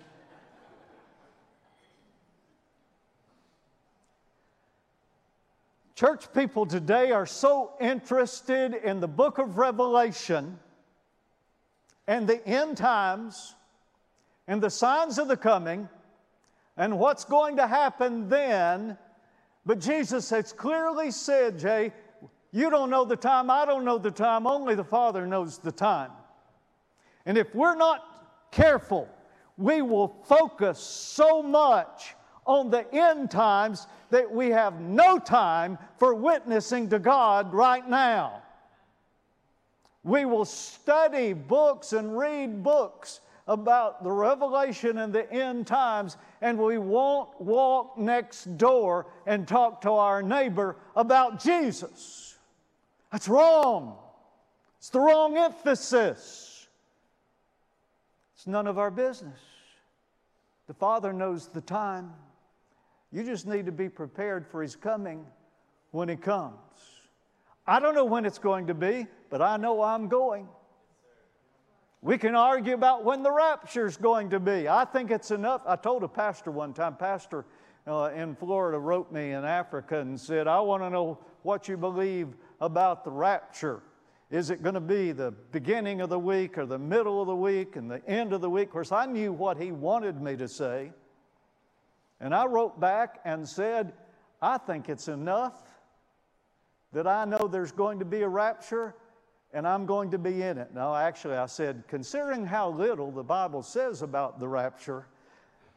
Church 5.95 6.33
people 6.33 6.65
today 6.65 7.13
are 7.13 7.27
so 7.27 7.73
interested 7.79 8.73
in 8.73 9.01
the 9.01 9.09
book 9.09 9.37
of 9.37 9.59
Revelation 9.59 10.59
and 12.07 12.27
the 12.27 12.47
end 12.49 12.79
times 12.79 13.55
and 14.49 14.63
the 14.63 14.71
signs 14.71 15.19
of 15.19 15.29
the 15.29 15.37
coming 15.37 15.87
and 16.77 16.99
what's 16.99 17.25
going 17.25 17.57
to 17.57 17.67
happen 17.67 18.29
then. 18.29 18.97
But 19.65 19.81
Jesus 19.81 20.31
has 20.31 20.53
clearly 20.53 21.11
said, 21.11 21.59
Jay, 21.59 21.93
you 22.53 22.71
don't 22.71 22.91
know 22.91 23.05
the 23.05 23.17
time, 23.17 23.51
I 23.51 23.65
don't 23.65 23.85
know 23.85 23.99
the 23.99 24.11
time, 24.11 24.47
only 24.47 24.75
the 24.75 24.85
Father 24.85 25.27
knows 25.27 25.59
the 25.59 25.73
time. 25.73 26.11
And 27.25 27.37
if 27.37 27.55
we're 27.55 27.75
not 27.75 28.51
careful, 28.53 29.09
we 29.57 29.83
will 29.83 30.09
focus 30.27 30.79
so 30.79 31.43
much 31.43 32.15
on 32.47 32.71
the 32.71 32.93
end 32.95 33.31
times 33.31 33.87
that 34.11 34.31
we 34.31 34.51
have 34.51 34.81
no 34.81 35.19
time 35.19 35.79
for 35.99 36.15
witnessing 36.15 36.89
to 36.91 36.99
God 36.99 37.53
right 37.53 37.87
now. 37.89 38.43
We 40.05 40.25
will 40.25 40.45
study 40.45 41.33
books 41.33 41.93
and 41.93 42.17
read 42.17 42.63
books 42.63 43.21
about 43.49 44.05
the 44.05 44.13
revelation 44.13 44.99
and 44.99 45.13
the 45.13 45.31
end 45.33 45.67
times, 45.67 46.17
and 46.41 46.59
we 46.59 46.79
won't 46.79 47.41
walk 47.41 47.99
next 47.99 48.57
door 48.57 49.07
and 49.27 49.47
talk 49.47 49.81
to 49.83 49.91
our 49.91 50.23
neighbor 50.23 50.77
about 50.95 51.43
Jesus. 51.43 52.37
That's 53.11 53.29
wrong. 53.29 53.97
It's 54.79 54.91
the 54.91 55.01
wrong 55.01 55.37
emphasis. 55.37 56.69
It's 58.35 58.47
none 58.47 58.67
of 58.67 58.79
our 58.79 58.91
business. 58.91 59.39
The 60.67 60.75
Father 60.75 61.13
knows 61.13 61.49
the 61.49 61.61
time. 61.61 62.13
You 63.13 63.23
just 63.23 63.47
need 63.47 63.67
to 63.67 63.73
be 63.73 63.89
prepared 63.89 64.47
for 64.47 64.63
His 64.63 64.77
coming 64.77 65.25
when 65.93 66.09
He 66.09 66.17
comes. 66.17 66.57
I 67.67 67.81
don't 67.81 67.95
know 67.95 68.05
when 68.05 68.25
it's 68.25 68.39
going 68.39 68.67
to 68.67 68.75
be, 68.75 69.07
but 69.31 69.41
I 69.41 69.57
know 69.57 69.83
I'm 69.83 70.09
going. 70.09 70.49
We 72.03 72.19
can 72.19 72.35
argue 72.35 72.75
about 72.75 73.05
when 73.05 73.23
the 73.23 73.33
rapture 73.33 73.87
is 73.87 73.97
going 73.97 74.31
to 74.31 74.41
be. 74.41 74.69
I 74.69 74.85
think 74.85 75.11
it's 75.11 75.31
enough. 75.31 75.63
I 75.67 75.77
told 75.77 76.03
a 76.03 76.09
pastor 76.09 76.51
one 76.51 76.73
time, 76.73 76.97
pastor 76.97 77.47
uh, 77.87 78.11
in 78.15 78.35
Florida 78.35 78.79
wrote 78.79 79.13
me 79.13 79.33
in 79.33 79.45
Africa 79.45 80.01
and 80.01 80.19
said, 80.21 80.47
I 80.47 80.61
want 80.61 80.83
to 80.83 80.91
know 80.91 81.19
what 81.43 81.69
you 81.69 81.77
believe 81.77 82.29
about 82.61 83.05
the 83.05 83.11
rapture. 83.11 83.83
Is 84.31 84.51
it 84.51 84.63
going 84.63 84.75
to 84.75 84.81
be 84.81 85.13
the 85.13 85.31
beginning 85.53 86.01
of 86.01 86.11
the 86.11 86.19
week 86.19 86.59
or 86.59 86.67
the 86.67 86.79
middle 86.79 87.21
of 87.21 87.29
the 87.29 87.37
week 87.37 87.77
and 87.77 87.91
the 87.91 88.05
end 88.09 88.33
of 88.33 88.41
the 88.41 88.51
week? 88.51 88.69
Of 88.69 88.73
course, 88.73 88.93
I 88.93 89.07
knew 89.07 89.33
what 89.33 89.57
he 89.57 89.71
wanted 89.71 90.21
me 90.21 90.37
to 90.37 90.49
say. 90.49 90.93
And 92.21 92.35
I 92.35 92.47
wrote 92.47 92.81
back 92.81 93.21
and 93.25 93.49
said, 93.49 93.93
I 94.43 94.59
think 94.59 94.89
it's 94.89 95.09
enough 95.09 95.55
that 96.93 97.07
I 97.07 97.25
know 97.25 97.47
there's 97.47 97.73
going 97.73 98.01
to 98.01 98.05
be 98.05 98.23
a 98.23 98.29
rapture 98.29 98.95
and 99.57 99.67
I'm 99.67 99.87
going 99.87 100.11
to 100.11 100.19
be 100.19 100.43
in 100.43 100.59
it. 100.59 100.75
No, 100.75 100.95
actually, 100.95 101.37
I 101.37 101.47
said, 101.47 101.85
considering 101.89 102.45
how 102.45 102.69
little 102.69 103.11
the 103.11 103.23
Bible 103.23 103.63
says 103.63 104.03
about 104.03 104.39
the 104.39 104.47
rapture, 104.47 105.07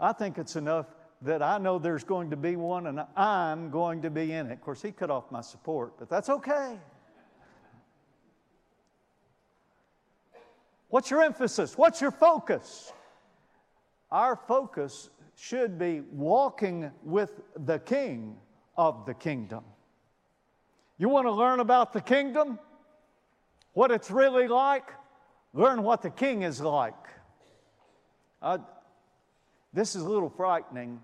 I 0.01 0.11
think 0.11 0.37
it's 0.37 0.57
enough 0.57 0.87
that 1.21 1.41
I 1.41 1.59
know 1.59 1.79
there's 1.79 2.03
going 2.03 2.29
to 2.31 2.35
be 2.35 2.57
one 2.57 2.87
and 2.87 2.99
I'm 3.15 3.69
going 3.69 4.01
to 4.01 4.09
be 4.09 4.33
in 4.33 4.47
it. 4.47 4.53
Of 4.53 4.61
course, 4.61 4.81
he 4.81 4.91
cut 4.91 5.09
off 5.09 5.31
my 5.31 5.39
support, 5.39 5.93
but 5.97 6.09
that's 6.09 6.29
okay. 6.29 6.77
What's 10.89 11.09
your 11.09 11.23
emphasis? 11.23 11.77
What's 11.77 12.01
your 12.01 12.11
focus? 12.11 12.91
Our 14.11 14.35
focus 14.35 15.09
should 15.37 15.79
be 15.79 16.01
walking 16.11 16.91
with 17.01 17.39
the 17.55 17.79
King 17.79 18.35
of 18.75 19.05
the 19.05 19.13
kingdom. 19.13 19.63
You 20.97 21.07
want 21.07 21.27
to 21.27 21.31
learn 21.31 21.61
about 21.61 21.93
the 21.93 22.01
kingdom? 22.01 22.59
What 23.73 23.91
it's 23.91 24.11
really 24.11 24.47
like, 24.47 24.89
learn 25.53 25.83
what 25.83 26.01
the 26.01 26.09
king 26.09 26.43
is 26.43 26.61
like. 26.61 26.93
This 29.73 29.95
is 29.95 30.01
a 30.01 30.09
little 30.09 30.29
frightening, 30.29 30.99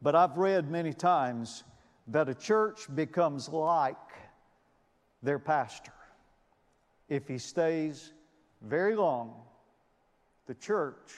but 0.00 0.14
I've 0.14 0.36
read 0.38 0.70
many 0.70 0.92
times 0.92 1.64
that 2.08 2.28
a 2.28 2.34
church 2.34 2.86
becomes 2.94 3.48
like 3.48 3.96
their 5.22 5.38
pastor. 5.38 5.92
If 7.08 7.28
he 7.28 7.38
stays 7.38 8.12
very 8.62 8.94
long, 8.94 9.34
the 10.46 10.54
church 10.54 11.12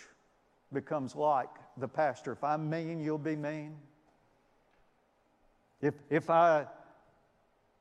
becomes 0.72 1.14
like 1.14 1.48
the 1.76 1.88
pastor. 1.88 2.32
If 2.32 2.44
I'm 2.44 2.68
mean, 2.68 3.00
you'll 3.00 3.18
be 3.18 3.36
mean. 3.36 3.76
If, 5.80 5.94
if 6.08 6.30
I 6.30 6.66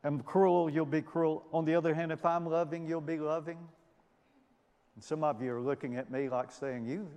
am 0.04 0.20
cruel, 0.22 0.70
you'll 0.70 0.86
be 0.86 1.02
cruel. 1.02 1.46
On 1.54 1.66
the 1.66 1.76
other 1.76 1.94
hand, 1.94 2.12
if 2.12 2.26
I'm 2.26 2.46
loving, 2.46 2.86
you'll 2.88 3.02
be 3.02 3.18
loving. 3.18 3.58
And 4.96 5.04
some 5.04 5.24
of 5.24 5.42
you 5.42 5.54
are 5.54 5.62
looking 5.62 5.96
at 5.96 6.12
me 6.12 6.30
like 6.30 6.52
saying, 6.52 6.86
You, 6.86 7.10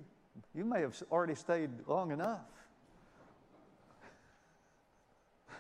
you 0.55 0.65
may 0.65 0.81
have 0.81 1.01
already 1.11 1.35
stayed 1.35 1.71
long 1.87 2.11
enough. 2.13 2.41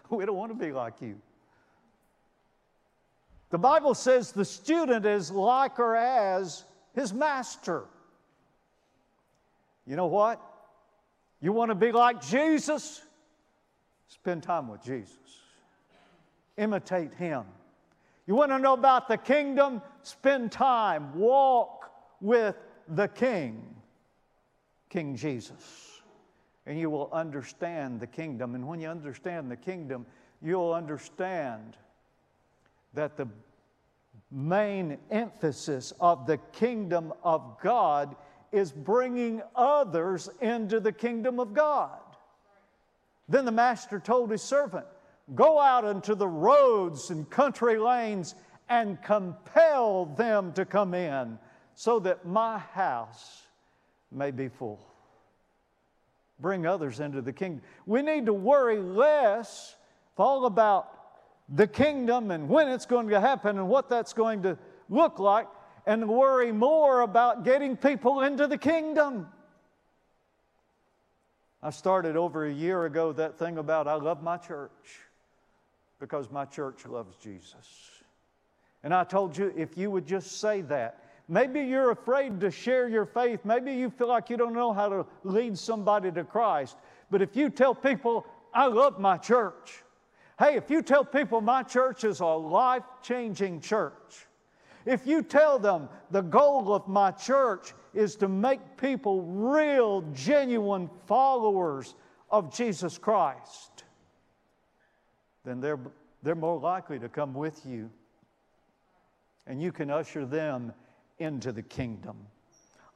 we 0.11 0.25
don't 0.25 0.37
want 0.37 0.53
to 0.53 0.67
be 0.67 0.73
like 0.73 1.01
you. 1.01 1.21
The 3.51 3.59
Bible 3.59 3.95
says 3.95 4.33
the 4.33 4.45
student 4.45 5.07
is 5.07 5.31
like 5.31 5.79
or 5.79 5.97
as 5.97 6.65
his 6.95 7.12
master. 7.12 7.85
You 9.87 9.95
know 9.95 10.07
what? 10.07 10.41
You 11.41 11.53
want 11.53 11.71
to 11.71 11.77
be 11.77 11.93
like 11.93 12.21
Jesus? 12.21 13.03
Spend 14.09 14.43
time 14.43 14.69
with 14.69 14.83
Jesus 14.83 15.46
imitate 16.57 17.14
him. 17.14 17.45
You 18.27 18.35
want 18.35 18.51
to 18.51 18.59
know 18.59 18.75
about 18.75 19.09
the 19.09 19.16
kingdom? 19.16 19.83
Spend 20.03 20.51
time, 20.51 21.14
walk 21.14 21.90
with 22.21 22.57
the 22.88 23.09
King, 23.09 23.77
King 24.88 25.16
Jesus. 25.16 26.03
And 26.66 26.79
you 26.79 26.90
will 26.90 27.09
understand 27.12 28.01
the 28.01 28.07
kingdom. 28.07 28.57
And 28.57 28.66
when 28.66 28.81
you 28.81 28.88
understand 28.88 29.51
the 29.51 29.57
kingdom, 29.57 30.07
you'll 30.42 30.73
understand 30.73 31.77
that 32.95 33.16
the 33.16 33.29
main 34.33 34.99
emphasis 35.11 35.92
of 36.01 36.27
the 36.27 36.38
kingdom 36.53 37.12
of 37.23 37.59
God 37.62 38.16
is 38.51 38.73
bringing 38.73 39.42
others 39.55 40.29
into 40.40 40.81
the 40.81 40.92
kingdom 40.92 41.38
of 41.38 41.55
God. 41.55 42.01
Then 43.29 43.45
the 43.45 43.53
master 43.53 44.01
told 44.01 44.31
his 44.31 44.42
servant, 44.42 44.87
Go 45.35 45.59
out 45.59 45.85
into 45.85 46.15
the 46.15 46.29
roads 46.29 47.11
and 47.11 47.29
country 47.29 47.79
lanes 47.79 48.35
and 48.69 49.03
compel 49.03 50.07
them 50.07 50.53
to 50.53 50.65
come 50.65 50.95
in 50.95 51.39
so 51.75 51.99
that 52.01 52.27
my 52.27 52.59
house 52.59 53.43
may 54.11 54.31
be 54.31 54.49
full. 54.49 54.81
bring 56.39 56.67
others 56.67 57.01
into 57.01 57.23
the 57.23 57.33
kingdom. 57.33 57.62
We 57.87 58.03
need 58.03 58.27
to 58.27 58.35
worry 58.35 58.79
less 58.79 59.75
all 60.19 60.47
about 60.47 60.89
the 61.49 61.67
kingdom 61.67 62.31
and 62.31 62.49
when 62.49 62.69
it's 62.69 62.87
going 62.87 63.09
to 63.09 63.21
happen 63.21 63.59
and 63.59 63.69
what 63.69 63.89
that's 63.89 64.12
going 64.12 64.43
to 64.43 64.59
look 64.89 65.19
like, 65.19 65.49
and 65.87 66.09
worry 66.09 66.53
more 66.53 67.01
about 67.01 67.45
getting 67.45 67.77
people 67.77 68.21
into 68.23 68.47
the 68.47 68.59
kingdom. 68.59 69.29
I 71.62 71.71
started 71.71 72.17
over 72.17 72.45
a 72.45 72.53
year 72.53 72.85
ago 72.85 73.12
that 73.12 73.39
thing 73.39 73.59
about 73.59 73.89
I 73.89 73.95
love 73.95 74.23
my 74.23 74.37
church 74.37 74.71
because 75.99 76.31
my 76.31 76.45
church 76.45 76.87
loves 76.87 77.17
Jesus. 77.17 77.91
And 78.83 78.95
I 78.95 79.05
told 79.05 79.37
you 79.37 79.53
if 79.57 79.77
you 79.77 79.91
would 79.91 80.07
just 80.07 80.41
say 80.41 80.61
that, 80.63 81.03
maybe 81.29 81.61
you're 81.61 81.91
afraid 81.91 82.41
to 82.41 82.51
share 82.51 82.89
your 82.89 83.07
faith, 83.07 83.41
maybe 83.45 83.73
you 83.73 83.91
feel 83.91 84.09
like 84.09 84.31
you 84.31 84.37
don't 84.37 84.55
know 84.55 84.73
how 84.73 84.89
to 84.89 85.07
lead 85.25 85.59
somebody 85.59 86.13
to 86.13 86.25
Christ. 86.25 86.77
But 87.11 87.23
if 87.23 87.37
you 87.37 87.51
tell 87.51 87.75
people, 87.75 88.27
I 88.55 88.67
love 88.67 88.99
my 88.99 89.17
church, 89.17 89.83
hey, 90.39 90.57
if 90.57 90.71
you 90.71 90.83
tell 90.83 91.05
people 91.05 91.41
my 91.41 91.63
church 91.63 92.05
is 92.05 92.21
a 92.21 92.27
life 92.27 92.85
changing 93.03 93.61
church, 93.61 94.27
if 94.85 95.05
you 95.05 95.23
tell 95.23 95.59
them 95.59 95.89
the 96.13 96.23
goal 96.23 96.73
of 96.73 96.87
my 96.87 97.11
church 97.11 97.75
is 97.93 98.15
to 98.17 98.29
make 98.29 98.61
people 98.77 99.23
real, 99.23 100.03
genuine 100.13 100.89
followers 101.07 101.97
of 102.31 102.55
Jesus 102.55 102.97
Christ, 102.99 103.76
then 105.47 105.61
they're, 105.61 105.79
they're 106.23 106.35
more 106.35 106.59
likely 106.59 106.99
to 106.99 107.09
come 107.09 107.33
with 107.33 107.65
you. 107.65 107.89
And 109.47 109.63
you 109.63 109.71
can 109.71 109.91
usher 109.91 110.27
them 110.27 110.73
into 111.19 111.53
the 111.53 111.63
kingdom. 111.63 112.17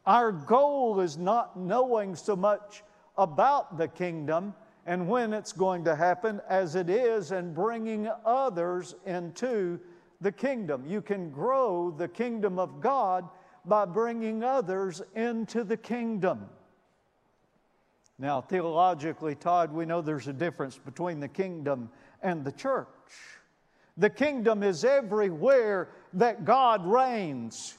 Our 0.05 0.33
goal 0.33 1.01
is 1.01 1.17
not 1.17 1.57
knowing 1.57 2.17
so 2.17 2.35
much 2.35 2.83
about 3.17 3.79
the 3.79 3.87
kingdom 3.87 4.53
and 4.85 5.09
when 5.09 5.33
it's 5.33 5.53
going 5.53 5.85
to 5.85 5.95
happen 5.95 6.41
as 6.49 6.75
it 6.75 6.91
is 6.91 7.31
and 7.31 7.55
bringing 7.55 8.11
others 8.25 8.97
into 9.07 9.79
the 10.21 10.33
kingdom. 10.33 10.85
You 10.89 11.01
can 11.01 11.31
grow 11.31 11.95
the 11.97 12.09
kingdom 12.09 12.59
of 12.59 12.81
God 12.81 13.29
by 13.65 13.85
bringing 13.85 14.43
others 14.43 15.03
into 15.15 15.63
the 15.63 15.77
kingdom. 15.77 16.49
Now, 18.19 18.41
theologically, 18.43 19.35
Todd, 19.35 19.73
we 19.73 19.87
know 19.87 20.03
there's 20.03 20.29
a 20.29 20.33
difference 20.33 20.77
between 20.77 21.21
the 21.21 21.29
kingdom 21.29 21.91
and 22.23 22.45
the 22.45 22.53
church. 22.53 22.87
The 23.97 24.11
kingdom 24.11 24.63
is 24.63 24.85
everywhere 24.85 25.89
that 26.15 26.45
God 26.45 26.87
reigns. 26.87 27.77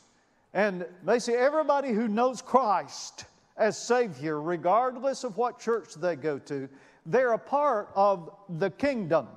And 0.54 0.86
they 1.04 1.19
say 1.19 1.36
everybody 1.36 1.89
who 1.89 2.08
knows 2.08 2.41
Christ 2.41 3.25
as 3.58 3.77
Savior, 3.77 4.41
regardless 4.41 5.23
of 5.23 5.38
what 5.38 5.60
church 5.60 5.93
they 5.95 6.15
go 6.15 6.39
to, 6.39 6.67
they're 7.06 7.34
a 7.34 7.39
part 7.39 7.89
of 7.95 8.32
the 8.58 8.69
kingdom. 8.69 9.27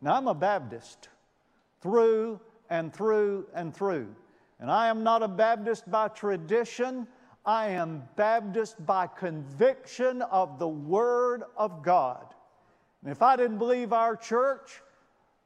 Now, 0.00 0.14
I'm 0.16 0.28
a 0.28 0.34
Baptist 0.34 1.08
through 1.80 2.40
and 2.70 2.92
through 2.92 3.46
and 3.54 3.74
through. 3.74 4.14
And 4.60 4.70
I 4.70 4.88
am 4.88 5.02
not 5.02 5.22
a 5.22 5.28
Baptist 5.28 5.90
by 5.90 6.08
tradition, 6.08 7.06
I 7.44 7.68
am 7.68 8.02
Baptist 8.16 8.84
by 8.86 9.06
conviction 9.06 10.22
of 10.22 10.58
the 10.58 10.68
Word 10.68 11.42
of 11.56 11.82
God. 11.82 12.33
And 13.04 13.12
if 13.12 13.20
I 13.20 13.36
didn't 13.36 13.58
believe 13.58 13.92
our 13.92 14.16
church 14.16 14.80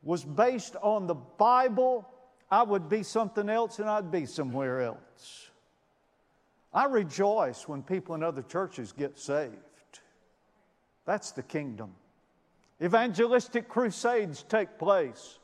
was 0.03 0.25
based 0.25 0.77
on 0.81 1.09
the 1.09 1.15
Bible, 1.15 2.09
I 2.51 2.63
would 2.63 2.89
be 2.89 3.03
something 3.03 3.49
else 3.49 3.81
and 3.81 3.91
I'd 3.91 4.13
be 4.13 4.27
somewhere 4.27 4.81
else. 4.81 5.51
I 6.73 6.85
rejoice 6.85 7.67
when 7.67 7.83
people 7.83 8.15
in 8.15 8.23
other 8.23 8.43
churches 8.43 8.93
get 8.93 9.19
saved. 9.19 9.57
That's 11.05 11.33
the 11.33 11.43
kingdom. 11.43 11.95
Evangelistic 12.81 13.69
crusades 13.69 14.45
take 14.49 14.79
place, 14.79 15.39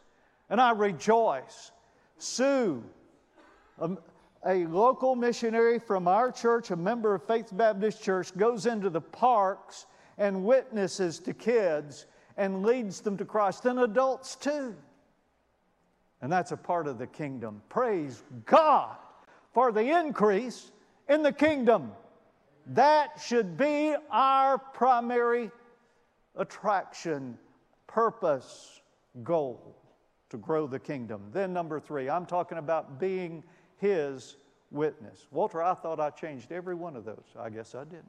and 0.49 0.61
I 0.61 0.71
rejoice. 0.71 1.73
Sue, 2.19 2.85
a, 3.81 3.91
a, 4.47 4.67
local 4.67 5.17
missionary 5.17 5.81
from 5.81 6.07
our 6.07 6.31
church, 6.31 6.71
a 6.71 6.77
member 6.77 7.15
of 7.15 7.27
Faith 7.27 7.49
Baptist 7.51 8.05
Church, 8.05 8.37
goes 8.37 8.67
into 8.67 8.89
the 8.89 9.01
parks 9.01 9.87
and 10.19 10.45
witnesses 10.45 11.19
to 11.21 11.33
kids 11.33 12.07
and 12.37 12.65
leads 12.65 13.01
them 13.01 13.17
to 13.17 13.25
Christ, 13.25 13.65
and 13.65 13.79
adults 13.81 14.35
too. 14.37 14.75
And 16.21 16.33
that's 16.33 16.53
a 16.53 16.57
part 16.57 16.87
of 16.87 16.99
the 16.99 17.07
kingdom. 17.07 17.63
Praise 17.69 18.23
God 18.47 18.97
for 19.53 19.73
the 19.73 19.99
increase 19.99 20.73
in 21.09 21.23
the 21.23 21.33
kingdom. 21.33 21.93
That 22.67 23.21
should 23.23 23.57
be 23.57 23.95
our 24.11 24.59
primary 24.59 25.51
attraction, 26.35 27.39
purpose, 27.87 28.81
goal 29.23 29.77
to 30.31 30.39
grow 30.39 30.67
the 30.67 30.79
kingdom. 30.79 31.23
Then, 31.33 31.53
number 31.53 31.79
three, 31.79 32.09
I'm 32.09 32.27
talking 32.27 32.59
about 32.59 32.99
being 32.99 33.45
His 33.77 34.37
witness. 34.71 35.29
Walter, 35.31 35.63
I 35.63 35.75
thought 35.75 36.01
I 36.01 36.11
changed 36.11 36.51
every 36.51 36.75
one 36.75 36.97
of 36.97 37.05
those. 37.05 37.37
I 37.39 37.51
guess 37.51 37.75
I 37.75 37.85
didn't. 37.85 38.05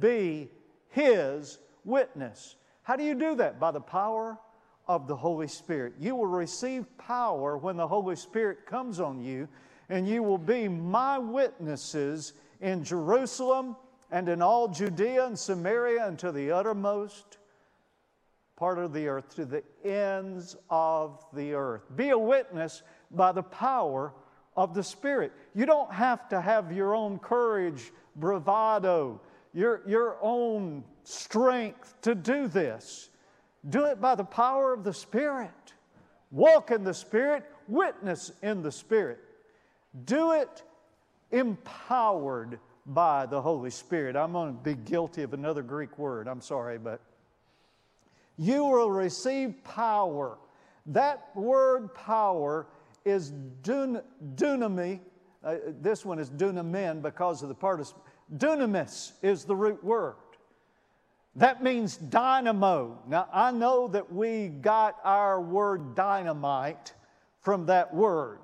Be 0.00 0.48
His 0.94 1.58
witness. 1.84 2.54
How 2.84 2.94
do 2.94 3.02
you 3.02 3.16
do 3.16 3.34
that? 3.34 3.58
By 3.58 3.72
the 3.72 3.80
power 3.80 4.38
of 4.86 5.08
the 5.08 5.16
Holy 5.16 5.48
Spirit. 5.48 5.94
You 5.98 6.14
will 6.14 6.26
receive 6.26 6.86
power 6.98 7.56
when 7.56 7.76
the 7.76 7.88
Holy 7.88 8.14
Spirit 8.14 8.64
comes 8.64 9.00
on 9.00 9.20
you, 9.20 9.48
and 9.88 10.06
you 10.06 10.22
will 10.22 10.38
be 10.38 10.68
my 10.68 11.18
witnesses 11.18 12.34
in 12.60 12.84
Jerusalem 12.84 13.74
and 14.12 14.28
in 14.28 14.40
all 14.40 14.68
Judea 14.68 15.26
and 15.26 15.36
Samaria 15.36 16.06
and 16.06 16.16
to 16.20 16.30
the 16.30 16.52
uttermost 16.52 17.38
part 18.54 18.78
of 18.78 18.92
the 18.92 19.08
earth, 19.08 19.34
to 19.34 19.44
the 19.44 19.64
ends 19.84 20.56
of 20.70 21.24
the 21.32 21.54
earth. 21.54 21.82
Be 21.96 22.10
a 22.10 22.18
witness 22.18 22.82
by 23.10 23.32
the 23.32 23.42
power 23.42 24.12
of 24.56 24.74
the 24.74 24.84
Spirit. 24.84 25.32
You 25.54 25.66
don't 25.66 25.92
have 25.92 26.28
to 26.28 26.40
have 26.40 26.72
your 26.72 26.94
own 26.94 27.18
courage, 27.18 27.90
bravado, 28.14 29.20
your, 29.54 29.82
your 29.86 30.16
own 30.20 30.84
strength 31.04 31.94
to 32.02 32.14
do 32.14 32.48
this. 32.48 33.08
Do 33.70 33.86
it 33.86 34.00
by 34.00 34.14
the 34.14 34.24
power 34.24 34.74
of 34.74 34.84
the 34.84 34.92
Spirit. 34.92 35.50
Walk 36.30 36.70
in 36.70 36.82
the 36.82 36.92
Spirit, 36.92 37.44
witness 37.68 38.32
in 38.42 38.62
the 38.62 38.72
Spirit. 38.72 39.20
Do 40.04 40.32
it 40.32 40.62
empowered 41.30 42.58
by 42.86 43.26
the 43.26 43.40
Holy 43.40 43.70
Spirit. 43.70 44.16
I'm 44.16 44.32
going 44.32 44.56
to 44.56 44.62
be 44.62 44.74
guilty 44.74 45.22
of 45.22 45.32
another 45.32 45.62
Greek 45.62 45.96
word. 45.98 46.28
I'm 46.28 46.40
sorry, 46.40 46.76
but 46.76 47.00
you 48.36 48.64
will 48.64 48.90
receive 48.90 49.54
power. 49.64 50.36
That 50.86 51.28
word 51.34 51.94
power 51.94 52.66
is 53.04 53.30
dun, 53.62 54.02
dunami. 54.34 55.00
Uh, 55.42 55.56
this 55.80 56.04
one 56.04 56.18
is 56.18 56.30
dunamen 56.30 57.00
because 57.00 57.42
of 57.42 57.48
the 57.48 57.54
part 57.54 57.80
of 57.80 57.92
dunamis 58.36 59.12
is 59.22 59.44
the 59.44 59.56
root 59.56 59.82
word. 59.82 60.14
That 61.36 61.62
means 61.62 61.96
dynamo. 61.96 62.98
Now, 63.08 63.28
I 63.32 63.50
know 63.50 63.88
that 63.88 64.12
we 64.12 64.48
got 64.48 64.98
our 65.02 65.40
word 65.40 65.94
dynamite 65.96 66.92
from 67.40 67.66
that 67.66 67.92
word, 67.92 68.38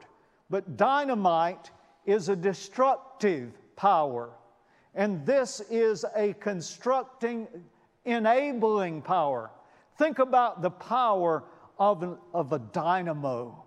but 0.48 0.76
dynamite 0.76 1.70
is 2.04 2.28
a 2.28 2.36
destructive 2.36 3.52
power. 3.76 4.30
And 4.94 5.24
this 5.24 5.60
is 5.70 6.04
a 6.16 6.32
constructing, 6.34 7.46
enabling 8.04 9.02
power. 9.02 9.50
Think 9.96 10.18
about 10.18 10.60
the 10.60 10.70
power 10.70 11.44
of, 11.78 12.02
an, 12.02 12.18
of 12.34 12.52
a 12.52 12.58
dynamo 12.58 13.64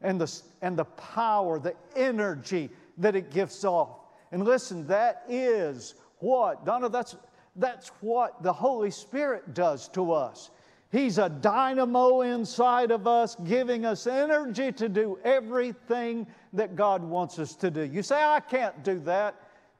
and 0.00 0.20
the, 0.20 0.42
and 0.62 0.76
the 0.76 0.84
power, 0.84 1.58
the 1.58 1.74
energy 1.94 2.70
that 2.98 3.14
it 3.14 3.30
gives 3.30 3.64
off. 3.64 4.03
And 4.34 4.44
listen, 4.44 4.84
that 4.88 5.22
is 5.28 5.94
what, 6.18 6.66
Donna, 6.66 6.88
that's 6.88 7.14
that's 7.54 7.90
what 8.00 8.42
the 8.42 8.52
Holy 8.52 8.90
Spirit 8.90 9.54
does 9.54 9.86
to 9.90 10.10
us. 10.10 10.50
He's 10.90 11.18
a 11.18 11.28
dynamo 11.28 12.22
inside 12.22 12.90
of 12.90 13.06
us, 13.06 13.36
giving 13.44 13.86
us 13.86 14.08
energy 14.08 14.72
to 14.72 14.88
do 14.88 15.20
everything 15.22 16.26
that 16.52 16.74
God 16.74 17.04
wants 17.04 17.38
us 17.38 17.54
to 17.54 17.70
do. 17.70 17.82
You 17.84 18.02
say, 18.02 18.16
I 18.16 18.40
can't 18.40 18.82
do 18.82 18.98
that. 19.04 19.36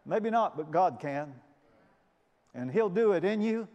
Maybe 0.07 0.31
not, 0.31 0.57
but 0.57 0.71
God 0.71 0.99
can. 1.01 1.35
And 2.55 2.71
He'll 2.71 2.89
do 2.89 3.11
it 3.11 3.25
in 3.25 3.41
you, 3.41 3.67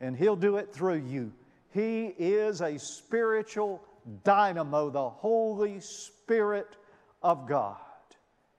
and 0.00 0.16
He'll 0.16 0.34
do 0.34 0.56
it 0.56 0.72
through 0.72 1.04
you. 1.06 1.32
He 1.72 2.06
is 2.18 2.62
a 2.62 2.80
spiritual 2.80 3.80
dynamo, 4.24 4.90
the 4.90 5.08
Holy 5.08 5.78
Spirit 5.78 6.74
of 7.22 7.46
God, 7.46 7.76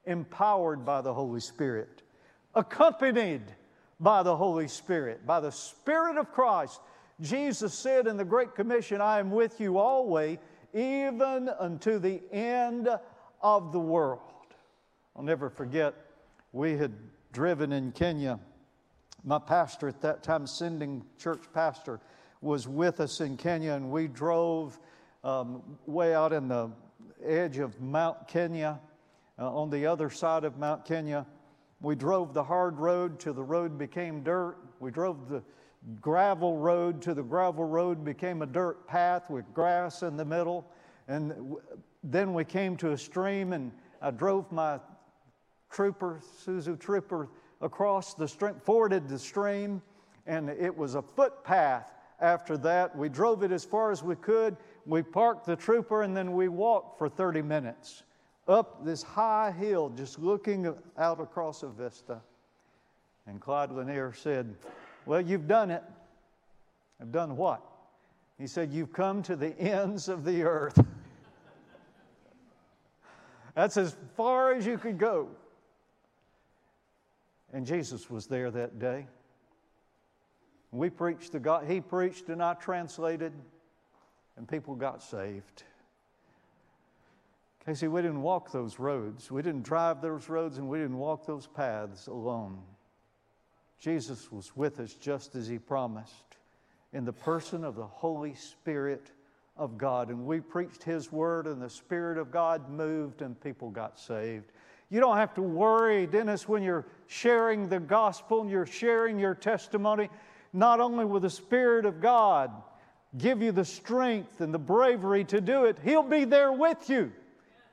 empowered 0.05 0.85
by 0.85 1.01
the 1.01 1.13
Holy 1.13 1.39
Spirit, 1.39 2.01
accompanied 2.55 3.43
by 3.99 4.23
the 4.23 4.35
Holy 4.35 4.67
Spirit, 4.67 5.25
by 5.25 5.39
the 5.39 5.51
Spirit 5.51 6.17
of 6.17 6.31
Christ. 6.31 6.81
Jesus 7.19 7.73
said 7.73 8.07
in 8.07 8.17
the 8.17 8.25
Great 8.25 8.55
Commission, 8.55 8.99
I 9.01 9.19
am 9.19 9.31
with 9.31 9.59
you 9.59 9.77
always, 9.77 10.39
even 10.73 11.49
unto 11.59 11.99
the 11.99 12.21
end 12.31 12.89
of 13.41 13.71
the 13.71 13.79
world. 13.79 14.21
I'll 15.15 15.23
never 15.23 15.49
forget, 15.49 15.93
we 16.51 16.77
had 16.77 16.93
driven 17.31 17.71
in 17.71 17.91
Kenya 17.91 18.39
My 19.23 19.37
pastor 19.37 19.87
at 19.87 20.01
that 20.01 20.23
time, 20.23 20.47
sending 20.47 21.03
church 21.19 21.43
pastor, 21.53 21.99
was 22.41 22.67
with 22.67 22.99
us 22.99 23.21
in 23.21 23.37
Kenya, 23.37 23.73
and 23.73 23.91
we 23.91 24.07
drove 24.07 24.79
um, 25.23 25.61
way 25.85 26.15
out 26.15 26.33
in 26.33 26.47
the 26.47 26.71
edge 27.23 27.59
of 27.59 27.79
Mount 27.79 28.27
Kenya, 28.27 28.79
uh, 29.41 29.51
on 29.51 29.71
the 29.71 29.87
other 29.87 30.09
side 30.09 30.43
of 30.43 30.57
Mount 30.59 30.85
Kenya. 30.85 31.25
We 31.81 31.95
drove 31.95 32.33
the 32.33 32.43
hard 32.43 32.77
road 32.77 33.19
till 33.19 33.33
the 33.33 33.43
road 33.43 33.77
became 33.77 34.21
dirt. 34.21 34.57
We 34.79 34.91
drove 34.91 35.29
the 35.29 35.41
gravel 35.99 36.57
road 36.57 37.01
till 37.01 37.15
the 37.15 37.23
gravel 37.23 37.65
road 37.65 38.05
became 38.05 38.43
a 38.43 38.45
dirt 38.45 38.87
path 38.87 39.31
with 39.31 39.51
grass 39.51 40.03
in 40.03 40.15
the 40.15 40.25
middle. 40.25 40.69
And 41.07 41.29
w- 41.29 41.61
then 42.03 42.35
we 42.35 42.45
came 42.45 42.77
to 42.77 42.91
a 42.91 42.97
stream, 42.97 43.53
and 43.53 43.71
I 43.99 44.11
drove 44.11 44.51
my 44.51 44.79
trooper, 45.71 46.21
Isuzu 46.45 46.79
trooper, 46.79 47.29
across 47.61 48.13
the 48.13 48.27
stream, 48.27 48.55
forded 48.63 49.09
the 49.09 49.17
stream, 49.17 49.81
and 50.27 50.49
it 50.51 50.75
was 50.75 50.93
a 50.93 51.01
footpath 51.01 51.91
after 52.19 52.57
that. 52.59 52.95
We 52.95 53.09
drove 53.09 53.41
it 53.41 53.51
as 53.51 53.65
far 53.65 53.91
as 53.91 54.03
we 54.03 54.15
could. 54.17 54.55
We 54.85 55.01
parked 55.01 55.47
the 55.47 55.55
trooper, 55.55 56.03
and 56.03 56.15
then 56.15 56.33
we 56.33 56.47
walked 56.47 56.99
for 56.99 57.09
30 57.09 57.41
minutes 57.41 58.03
up 58.51 58.85
this 58.85 59.01
high 59.01 59.51
hill, 59.51 59.89
just 59.89 60.19
looking 60.19 60.73
out 60.97 61.19
across 61.19 61.63
a 61.63 61.69
vista. 61.69 62.21
And 63.27 63.39
Clyde 63.39 63.71
Lanier 63.71 64.13
said, 64.13 64.55
Well, 65.05 65.21
you've 65.21 65.47
done 65.47 65.71
it. 65.71 65.83
I've 66.99 67.11
done 67.11 67.35
what? 67.35 67.61
He 68.37 68.47
said, 68.47 68.71
You've 68.71 68.93
come 68.93 69.21
to 69.23 69.35
the 69.35 69.57
ends 69.59 70.09
of 70.09 70.23
the 70.23 70.43
earth. 70.43 70.83
That's 73.55 73.77
as 73.77 73.95
far 74.15 74.53
as 74.53 74.65
you 74.65 74.77
could 74.77 74.97
go. 74.97 75.29
And 77.53 77.65
Jesus 77.65 78.09
was 78.09 78.27
there 78.27 78.49
that 78.51 78.79
day. 78.79 79.07
We 80.71 80.89
preached 80.89 81.33
the 81.33 81.39
God, 81.39 81.65
he 81.67 81.81
preached 81.81 82.29
and 82.29 82.41
I 82.41 82.53
translated, 82.53 83.33
and 84.37 84.47
people 84.47 84.75
got 84.75 85.03
saved. 85.03 85.63
Casey, 87.65 87.87
we 87.87 88.01
didn't 88.01 88.21
walk 88.21 88.51
those 88.51 88.79
roads. 88.79 89.29
We 89.29 89.41
didn't 89.41 89.63
drive 89.63 90.01
those 90.01 90.29
roads 90.29 90.57
and 90.57 90.67
we 90.67 90.79
didn't 90.79 90.97
walk 90.97 91.25
those 91.27 91.47
paths 91.47 92.07
alone. 92.07 92.59
Jesus 93.79 94.31
was 94.31 94.55
with 94.55 94.79
us 94.79 94.93
just 94.93 95.35
as 95.35 95.47
he 95.47 95.59
promised 95.59 96.37
in 96.93 97.05
the 97.05 97.13
person 97.13 97.63
of 97.63 97.75
the 97.75 97.85
Holy 97.85 98.33
Spirit 98.35 99.11
of 99.57 99.77
God. 99.77 100.09
And 100.09 100.25
we 100.25 100.39
preached 100.39 100.83
his 100.83 101.11
word, 101.11 101.47
and 101.47 101.61
the 101.61 101.69
Spirit 101.69 102.17
of 102.17 102.31
God 102.31 102.69
moved, 102.69 103.21
and 103.21 103.39
people 103.39 103.69
got 103.69 103.99
saved. 103.99 104.51
You 104.89 104.99
don't 104.99 105.17
have 105.17 105.33
to 105.35 105.41
worry, 105.41 106.05
Dennis, 106.05 106.47
when 106.47 106.63
you're 106.63 106.85
sharing 107.07 107.69
the 107.69 107.79
gospel 107.79 108.41
and 108.41 108.49
you're 108.49 108.65
sharing 108.65 109.19
your 109.19 109.35
testimony, 109.35 110.09
not 110.51 110.79
only 110.79 111.05
will 111.05 111.19
the 111.19 111.29
Spirit 111.29 111.85
of 111.85 112.01
God 112.01 112.51
give 113.17 113.41
you 113.41 113.51
the 113.51 113.65
strength 113.65 114.41
and 114.41 114.53
the 114.53 114.59
bravery 114.59 115.23
to 115.25 115.41
do 115.41 115.65
it, 115.65 115.77
He'll 115.83 116.03
be 116.03 116.25
there 116.25 116.51
with 116.51 116.89
you. 116.89 117.11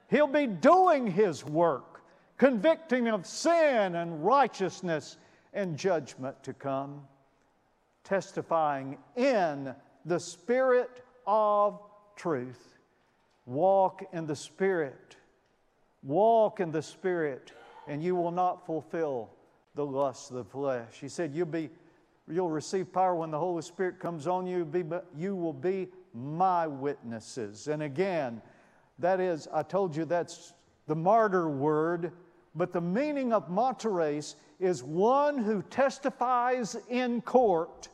He'll 0.08 0.26
be 0.26 0.46
doing 0.46 1.06
His 1.06 1.44
work, 1.44 2.02
convicting 2.36 3.08
of 3.08 3.26
sin 3.26 3.94
and 3.94 4.24
righteousness 4.24 5.16
and 5.52 5.76
judgment 5.76 6.42
to 6.44 6.52
come, 6.52 7.02
testifying 8.04 8.98
in 9.16 9.74
the 10.04 10.18
Spirit 10.18 11.04
of 11.26 11.80
truth. 12.16 12.78
Walk 13.46 14.04
in 14.12 14.26
the 14.26 14.36
Spirit. 14.36 15.16
Walk 16.02 16.60
in 16.60 16.70
the 16.70 16.82
Spirit, 16.82 17.52
and 17.86 18.02
you 18.02 18.14
will 18.14 18.30
not 18.30 18.64
fulfill 18.66 19.30
the 19.74 19.84
lusts 19.84 20.30
of 20.30 20.36
the 20.36 20.44
flesh. 20.44 20.98
He 21.00 21.08
said, 21.08 21.34
You'll 21.34 21.46
be 21.46 21.70
You'll 22.30 22.50
receive 22.50 22.92
power 22.92 23.14
when 23.14 23.30
the 23.30 23.38
Holy 23.38 23.62
Spirit 23.62 23.98
comes 23.98 24.26
on 24.26 24.46
you. 24.46 24.68
You 25.16 25.34
will 25.34 25.52
be 25.54 25.88
my 26.12 26.66
witnesses. 26.66 27.68
And 27.68 27.82
again, 27.82 28.42
that 28.98 29.20
is, 29.20 29.48
I 29.52 29.62
told 29.62 29.94
you 29.94 30.04
that's 30.04 30.52
the 30.86 30.96
martyr 30.96 31.48
word, 31.48 32.12
but 32.54 32.72
the 32.72 32.80
meaning 32.80 33.32
of 33.32 33.48
martyres 33.48 34.36
is 34.58 34.82
one 34.82 35.38
who 35.38 35.62
testifies 35.62 36.76
in 36.88 37.20
court 37.20 37.88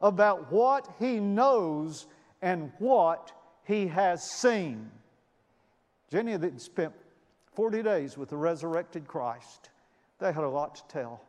about 0.00 0.52
what 0.52 0.88
he 0.98 1.18
knows 1.18 2.06
and 2.42 2.70
what 2.78 3.32
he 3.64 3.86
has 3.88 4.22
seen. 4.22 4.90
Jenny 6.10 6.32
had 6.32 6.60
spent 6.60 6.92
40 7.54 7.82
days 7.82 8.16
with 8.16 8.28
the 8.28 8.36
resurrected 8.36 9.08
Christ. 9.08 9.70
They 10.18 10.32
had 10.32 10.44
a 10.44 10.48
lot 10.48 10.76
to 10.76 10.82
tell. 10.88 11.20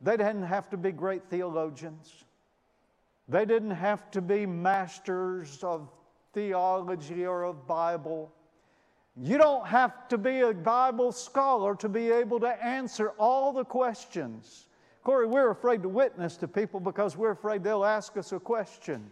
They 0.00 0.16
didn't 0.16 0.42
have 0.42 0.68
to 0.70 0.76
be 0.76 0.92
great 0.92 1.22
theologians. 1.30 2.24
They 3.28 3.44
didn't 3.44 3.70
have 3.70 4.10
to 4.10 4.20
be 4.20 4.44
masters 4.46 5.62
of 5.64 5.88
theology 6.36 7.24
or 7.24 7.44
of 7.44 7.66
Bible. 7.66 8.30
You 9.16 9.38
don't 9.38 9.66
have 9.66 10.06
to 10.08 10.18
be 10.18 10.40
a 10.40 10.52
Bible 10.52 11.10
scholar 11.10 11.74
to 11.76 11.88
be 11.88 12.10
able 12.10 12.38
to 12.40 12.64
answer 12.64 13.14
all 13.18 13.54
the 13.54 13.64
questions. 13.64 14.66
Corey, 15.02 15.26
we're 15.26 15.50
afraid 15.50 15.82
to 15.82 15.88
witness 15.88 16.36
to 16.36 16.46
people 16.46 16.78
because 16.78 17.16
we're 17.16 17.30
afraid 17.30 17.64
they'll 17.64 17.86
ask 17.86 18.18
us 18.18 18.32
a 18.32 18.38
question 18.38 19.10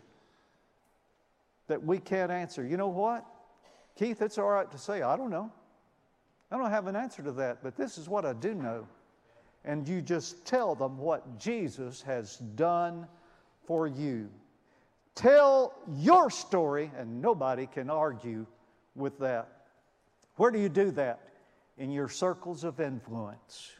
that 1.66 1.82
we 1.82 1.98
can't 1.98 2.30
answer. 2.30 2.62
You 2.66 2.76
know 2.76 2.88
what? 2.88 3.24
Keith, 3.96 4.20
it's 4.20 4.36
all 4.36 4.50
right 4.50 4.70
to 4.70 4.76
say, 4.76 5.00
I 5.00 5.16
don't 5.16 5.30
know. 5.30 5.50
I 6.50 6.58
don't 6.58 6.70
have 6.70 6.88
an 6.88 6.96
answer 6.96 7.22
to 7.22 7.32
that, 7.32 7.62
but 7.62 7.74
this 7.74 7.96
is 7.96 8.06
what 8.06 8.26
I 8.26 8.34
do 8.34 8.52
know 8.52 8.86
and 9.64 9.88
you 9.88 10.02
just 10.02 10.44
tell 10.44 10.74
them 10.74 10.98
what 10.98 11.38
Jesus 11.38 12.02
has 12.02 12.36
done 12.36 13.06
for 13.66 13.86
you. 13.86 14.28
Tell 15.14 15.74
your 15.96 16.30
story, 16.30 16.90
and 16.96 17.22
nobody 17.22 17.66
can 17.66 17.88
argue 17.88 18.46
with 18.94 19.18
that. 19.20 19.48
Where 20.36 20.50
do 20.50 20.58
you 20.58 20.68
do 20.68 20.90
that? 20.92 21.20
In 21.78 21.90
your 21.90 22.08
circles 22.08 22.64
of 22.64 22.80
influence. 22.80 23.72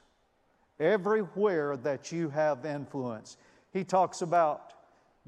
Everywhere 0.79 1.77
that 1.79 2.13
you 2.13 2.29
have 2.31 2.65
influence. 2.65 3.37
He 3.73 3.85
talks 3.85 4.23
about 4.23 4.73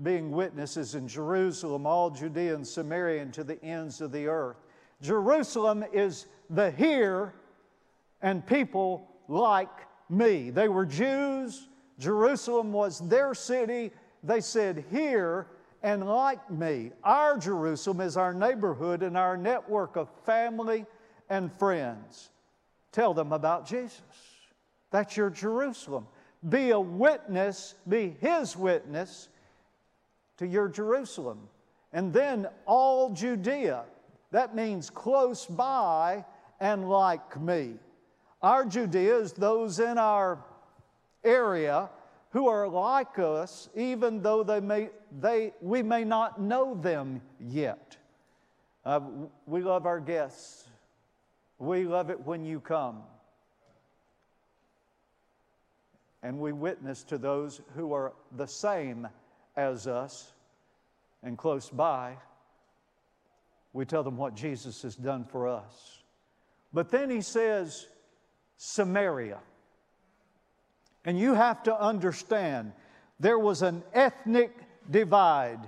being 0.03 0.31
witnesses 0.31 0.95
in 0.95 1.09
Jerusalem, 1.09 1.87
all 1.87 2.11
Judea 2.11 2.55
and 2.55 2.67
Samaria, 2.67 3.23
and 3.23 3.33
to 3.35 3.45
the 3.45 3.63
ends 3.65 4.01
of 4.01 4.13
the 4.13 4.27
earth. 4.27 4.59
Jerusalem 5.01 5.85
is 5.93 6.27
the 6.51 6.71
here, 6.73 7.35
and 8.23 8.47
people 8.47 9.09
like 9.29 9.71
me. 10.09 10.51
They 10.51 10.69
were 10.69 10.87
Jews, 10.87 11.69
Jerusalem 11.99 12.73
was 12.73 13.01
their 13.09 13.35
city. 13.35 13.91
They 14.23 14.41
said, 14.41 14.85
Here 14.91 15.47
and 15.87 16.05
like 16.05 16.51
me. 16.51 16.91
Our 17.05 17.39
Jerusalem 17.39 18.01
is 18.01 18.17
our 18.17 18.35
neighborhood 18.35 19.05
and 19.05 19.17
our 19.17 19.37
network 19.37 19.95
of 19.95 20.09
family 20.25 20.85
and 21.31 21.53
friends. 21.53 22.31
Tell 22.91 23.15
them 23.15 23.33
about 23.33 23.69
Jesus. 23.69 24.03
That's 24.91 25.17
your 25.17 25.31
Jerusalem. 25.31 26.09
Be 26.49 26.71
a 26.71 26.81
witness, 26.81 27.77
be 27.89 28.17
His 28.21 28.57
witness 28.57 29.29
to 30.39 30.47
your 30.47 30.69
Jerusalem. 30.69 31.39
And 31.93 32.13
then 32.13 32.49
all 32.67 33.11
Judea. 33.11 33.85
That 34.33 34.57
means 34.57 34.91
close 34.91 35.47
by 35.47 36.25
and 36.59 36.91
like 36.91 37.41
me. 37.41 37.75
Our 38.43 38.65
Judea 38.65 39.19
is 39.19 39.35
those 39.35 39.79
in 39.79 39.99
our 39.99 40.45
area 41.23 41.91
who 42.37 42.49
are 42.49 42.69
like 42.69 43.19
us, 43.19 43.71
even 43.75 44.21
though 44.21 44.43
they 44.43 44.61
may, 44.61 44.91
they, 45.23 45.55
we 45.63 45.83
may 45.83 46.05
not 46.05 46.39
know 46.39 46.75
them 46.75 47.23
yet. 47.41 47.97
Uh, 48.85 49.01
we 49.47 49.63
love 49.63 49.87
our 49.87 49.99
guests. 49.99 50.69
We 51.59 51.85
love 51.85 52.11
it 52.11 52.27
when 52.27 52.45
you 52.45 52.61
come. 52.61 52.99
And 56.23 56.39
we 56.39 56.53
witness 56.53 57.05
to 57.05 57.17
those 57.17 57.63
who 57.75 57.95
are 57.95 58.13
the 58.37 58.47
same 58.47 59.09
as 59.57 59.87
us 59.87 60.35
and 61.23 61.39
close 61.39 61.71
by. 61.71 62.19
We 63.73 63.87
tell 63.87 64.03
them 64.03 64.19
what 64.19 64.35
Jesus 64.35 64.83
has 64.83 64.95
done 64.95 65.25
for 65.25 65.49
us. 65.49 66.03
But 66.71 66.91
then 66.91 67.09
he 67.09 67.23
says, 67.23 67.87
Samaria. 68.59 69.39
And 71.07 71.19
you 71.19 71.35
have 71.35 71.63
to 71.63 71.81
understand 71.81 72.73
there 73.21 73.39
was 73.39 73.63
an 73.63 73.83
ethnic 73.95 74.53
divide, 74.91 75.61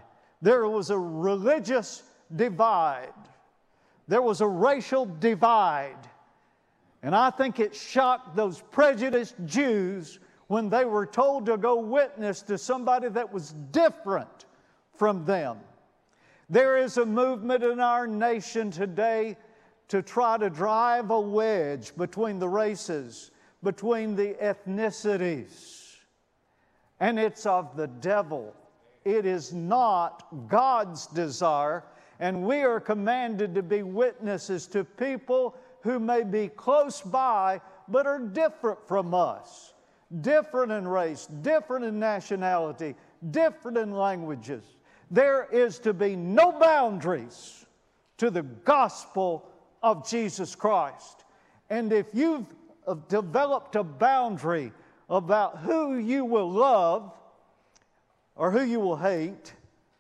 there 0.43 0.69
was 0.69 0.91
a 0.91 0.99
religious 0.99 2.03
divide, 2.35 3.13
there 4.09 4.21
was 4.21 4.41
a 4.41 4.47
racial 4.47 5.07
divide. 5.07 5.97
And 7.03 7.15
I 7.15 7.31
think 7.31 7.61
it 7.61 7.75
shocked 7.75 8.35
those 8.35 8.61
prejudiced 8.73 9.37
Jews 9.47 10.19
when 10.49 10.69
they 10.69 10.85
were 10.85 11.07
told 11.07 11.47
to 11.47 11.57
go 11.57 11.79
witness 11.79 12.43
to 12.43 12.59
somebody 12.59 13.09
that 13.09 13.33
was 13.33 13.53
different 13.71 14.47
from 14.95 15.25
them. 15.25 15.59
There 16.51 16.79
is 16.79 16.97
a 16.97 17.07
movement 17.07 17.63
in 17.63 17.79
our 17.79 18.07
nation 18.07 18.71
today 18.71 19.37
to 19.89 20.03
try 20.03 20.39
to 20.39 20.51
drive 20.51 21.11
a 21.11 21.21
wedge 21.21 21.95
between 21.97 22.39
the 22.39 22.49
races, 22.49 23.31
between 23.63 24.15
the 24.17 24.35
ethnicities. 24.43 25.97
and 27.01 27.19
it's 27.19 27.47
of 27.47 27.77
the 27.77 27.87
devil. 27.87 28.55
It 29.05 29.25
is 29.25 29.53
not 29.53 30.49
God's 30.49 31.07
desire, 31.07 31.85
and 32.21 32.43
we 32.43 32.63
are 32.63 32.81
commanded 32.81 33.55
to 33.55 33.63
be 33.63 33.83
witnesses 33.83 34.67
to 34.69 34.85
people 34.85 35.55
who 35.83 35.99
may 35.99 36.25
be 36.25 36.49
close 36.49 37.01
by 37.01 37.61
but 37.87 38.07
are 38.07 38.19
different 38.19 38.87
from 38.87 39.15
us, 39.15 39.73
different 40.21 40.73
in 40.73 40.87
race, 40.87 41.27
different 41.43 41.85
in 41.85 41.99
nationality, 41.99 42.95
different 43.31 43.79
in 43.79 43.93
languages. 43.93 44.65
There 45.11 45.49
is 45.51 45.79
to 45.81 45.95
be 45.95 46.15
no 46.15 46.53
boundaries 46.53 47.65
to 48.19 48.31
the 48.31 48.43
gospel 48.43 49.49
of 49.83 50.07
Jesus 50.07 50.55
Christ. 50.55 51.25
And 51.71 51.93
if 51.93 52.07
you've 52.13 52.47
developed 52.95 53.77
a 53.77 53.85
boundary 53.85 54.73
about 55.09 55.59
who 55.59 55.97
you 55.97 56.25
will 56.25 56.51
love 56.51 57.13
or 58.37 58.51
who 58.51 58.63
you 58.63 58.81
will 58.81 58.97
hate, 58.97 59.55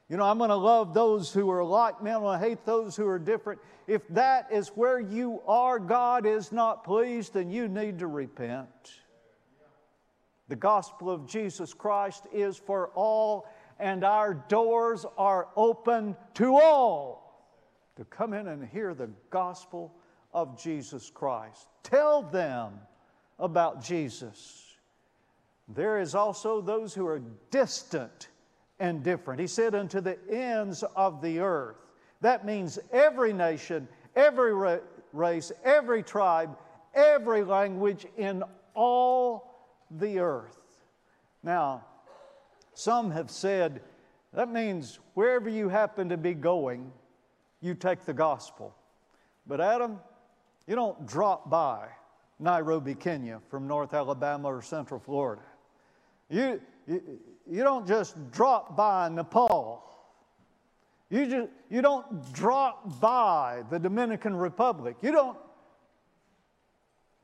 you 0.08 0.16
know, 0.16 0.24
I'm 0.24 0.38
going 0.38 0.50
to 0.50 0.56
love 0.56 0.94
those 0.94 1.32
who 1.32 1.50
are 1.50 1.64
like 1.64 2.02
me, 2.02 2.10
I'm 2.10 2.20
going 2.20 2.40
to 2.40 2.46
hate 2.46 2.64
those 2.64 2.96
who 2.96 3.06
are 3.06 3.18
different. 3.18 3.60
If 3.86 4.06
that 4.08 4.48
is 4.50 4.68
where 4.68 5.00
you 5.00 5.42
are, 5.46 5.78
God 5.78 6.24
is 6.24 6.50
not 6.50 6.84
pleased, 6.84 7.34
then 7.34 7.50
you 7.50 7.68
need 7.68 7.98
to 7.98 8.06
repent. 8.06 8.68
The 10.48 10.56
gospel 10.56 11.10
of 11.10 11.26
Jesus 11.26 11.74
Christ 11.74 12.24
is 12.32 12.56
for 12.56 12.88
all, 12.94 13.46
and 13.78 14.02
our 14.02 14.32
doors 14.32 15.04
are 15.18 15.48
open 15.56 16.16
to 16.34 16.56
all 16.56 17.28
to 17.96 18.04
come 18.04 18.32
in 18.32 18.46
and 18.46 18.66
hear 18.66 18.94
the 18.94 19.10
gospel 19.28 19.92
of 20.42 20.60
Jesus 20.62 21.10
Christ. 21.10 21.66
Tell 21.82 22.22
them 22.22 22.74
about 23.38 23.82
Jesus. 23.82 24.64
There 25.68 26.00
is 26.00 26.14
also 26.14 26.60
those 26.60 26.94
who 26.94 27.06
are 27.06 27.20
distant 27.50 28.28
and 28.78 29.02
different. 29.02 29.40
He 29.40 29.48
said, 29.48 29.74
unto 29.74 30.00
the 30.00 30.16
ends 30.30 30.84
of 30.94 31.20
the 31.20 31.40
earth. 31.40 31.76
That 32.20 32.46
means 32.46 32.78
every 32.92 33.32
nation, 33.32 33.88
every 34.14 34.78
race, 35.12 35.52
every 35.64 36.02
tribe, 36.02 36.56
every 36.94 37.42
language 37.42 38.06
in 38.16 38.44
all 38.74 39.66
the 39.90 40.20
earth. 40.20 40.58
Now, 41.42 41.84
some 42.74 43.10
have 43.10 43.30
said 43.30 43.82
that 44.32 44.52
means 44.52 45.00
wherever 45.14 45.48
you 45.48 45.68
happen 45.68 46.10
to 46.10 46.16
be 46.16 46.34
going, 46.34 46.92
you 47.60 47.74
take 47.74 48.04
the 48.04 48.12
gospel. 48.12 48.74
But 49.46 49.60
Adam, 49.60 49.98
you 50.68 50.74
don't 50.74 51.06
drop 51.06 51.48
by 51.48 51.88
Nairobi, 52.38 52.94
Kenya 52.94 53.40
from 53.48 53.66
North 53.66 53.94
Alabama 53.94 54.48
or 54.48 54.60
Central 54.60 55.00
Florida. 55.00 55.42
You, 56.28 56.60
you, 56.86 57.02
you 57.50 57.64
don't 57.64 57.88
just 57.88 58.30
drop 58.30 58.76
by 58.76 59.08
Nepal. 59.08 59.82
You, 61.08 61.26
just, 61.26 61.48
you 61.70 61.80
don't 61.80 62.32
drop 62.34 63.00
by 63.00 63.62
the 63.70 63.78
Dominican 63.78 64.36
Republic. 64.36 64.96
You 65.00 65.10
don't, 65.10 65.38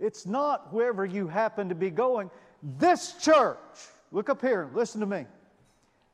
it's 0.01 0.25
not 0.25 0.73
wherever 0.73 1.05
you 1.05 1.29
happen 1.29 1.69
to 1.69 1.75
be 1.75 1.91
going. 1.91 2.31
This 2.79 3.13
church, 3.21 3.59
look 4.11 4.31
up 4.31 4.41
here, 4.41 4.71
listen 4.73 5.01
to 5.01 5.07
me. 5.07 5.27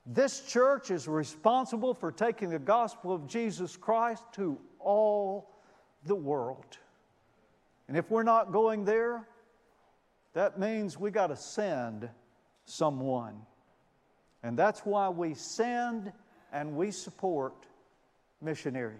This 0.04 0.40
church 0.40 0.90
is 0.90 1.06
responsible 1.06 1.94
for 1.94 2.10
taking 2.10 2.50
the 2.50 2.58
gospel 2.58 3.14
of 3.14 3.28
Jesus 3.28 3.76
Christ 3.76 4.24
to 4.32 4.58
all 4.80 5.48
the 6.04 6.16
world. 6.16 6.78
And 7.90 7.98
if 7.98 8.08
we're 8.08 8.22
not 8.22 8.52
going 8.52 8.84
there, 8.84 9.26
that 10.34 10.60
means 10.60 10.96
we 10.96 11.10
got 11.10 11.26
to 11.26 11.36
send 11.36 12.08
someone. 12.64 13.34
And 14.44 14.56
that's 14.56 14.82
why 14.82 15.08
we 15.08 15.34
send 15.34 16.12
and 16.52 16.76
we 16.76 16.92
support 16.92 17.66
missionaries. 18.40 18.94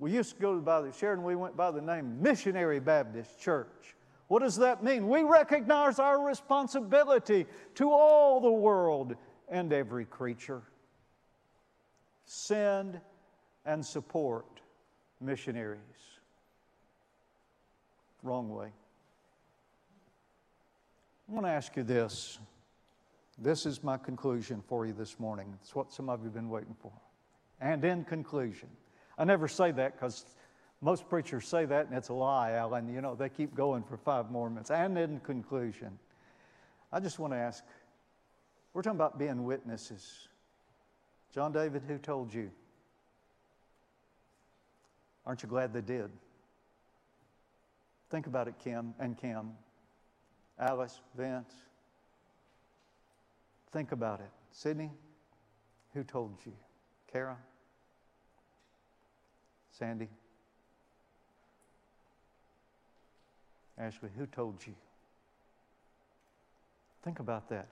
We 0.00 0.10
used 0.10 0.34
to 0.34 0.42
go 0.42 0.58
by 0.58 0.80
the 0.80 0.92
Sheridan, 0.92 1.24
we 1.24 1.36
went 1.36 1.56
by 1.56 1.70
the 1.70 1.80
name 1.80 2.20
Missionary 2.20 2.80
Baptist 2.80 3.38
Church. 3.38 3.94
What 4.26 4.42
does 4.42 4.56
that 4.56 4.82
mean? 4.82 5.06
We 5.06 5.22
recognize 5.22 6.00
our 6.00 6.20
responsibility 6.20 7.46
to 7.76 7.92
all 7.92 8.40
the 8.40 8.50
world 8.50 9.14
and 9.48 9.72
every 9.72 10.04
creature. 10.04 10.62
Send 12.24 13.00
and 13.64 13.86
support 13.86 14.46
missionaries. 15.20 16.13
Wrong 18.24 18.48
way. 18.48 18.68
I 21.28 21.32
want 21.32 21.44
to 21.44 21.50
ask 21.50 21.76
you 21.76 21.82
this. 21.82 22.38
This 23.36 23.66
is 23.66 23.84
my 23.84 23.98
conclusion 23.98 24.62
for 24.66 24.86
you 24.86 24.94
this 24.94 25.20
morning. 25.20 25.54
It's 25.60 25.74
what 25.74 25.92
some 25.92 26.08
of 26.08 26.20
you 26.20 26.24
have 26.24 26.34
been 26.34 26.48
waiting 26.48 26.74
for. 26.80 26.92
And 27.60 27.84
in 27.84 28.02
conclusion, 28.04 28.70
I 29.18 29.24
never 29.24 29.46
say 29.46 29.72
that 29.72 29.92
because 29.92 30.24
most 30.80 31.06
preachers 31.08 31.46
say 31.46 31.66
that 31.66 31.86
and 31.86 31.94
it's 31.96 32.08
a 32.08 32.14
lie, 32.14 32.52
Alan. 32.52 32.92
You 32.92 33.02
know, 33.02 33.14
they 33.14 33.28
keep 33.28 33.54
going 33.54 33.82
for 33.82 33.98
five 33.98 34.30
more 34.30 34.48
minutes. 34.48 34.70
And 34.70 34.96
in 34.96 35.20
conclusion, 35.20 35.98
I 36.90 37.00
just 37.00 37.18
want 37.18 37.34
to 37.34 37.38
ask 37.38 37.62
we're 38.72 38.82
talking 38.82 38.96
about 38.96 39.18
being 39.18 39.44
witnesses. 39.44 40.28
John 41.34 41.52
David, 41.52 41.82
who 41.86 41.98
told 41.98 42.32
you? 42.32 42.50
Aren't 45.26 45.42
you 45.42 45.48
glad 45.48 45.74
they 45.74 45.82
did? 45.82 46.10
Think 48.14 48.28
about 48.28 48.46
it, 48.46 48.54
Kim 48.62 48.94
and 49.00 49.18
Kim, 49.18 49.50
Alice, 50.56 51.00
Vince. 51.16 51.52
Think 53.72 53.90
about 53.90 54.20
it. 54.20 54.30
Sydney, 54.52 54.92
who 55.94 56.04
told 56.04 56.38
you? 56.46 56.52
Kara? 57.12 57.36
Sandy? 59.72 60.06
Ashley, 63.76 64.10
who 64.16 64.26
told 64.26 64.64
you? 64.64 64.76
Think 67.02 67.18
about 67.18 67.48
that. 67.48 67.66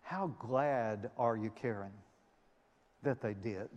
How 0.00 0.28
glad 0.38 1.10
are 1.18 1.36
you, 1.36 1.50
Karen, 1.50 1.92
that 3.02 3.20
they 3.20 3.34
did? 3.34 3.68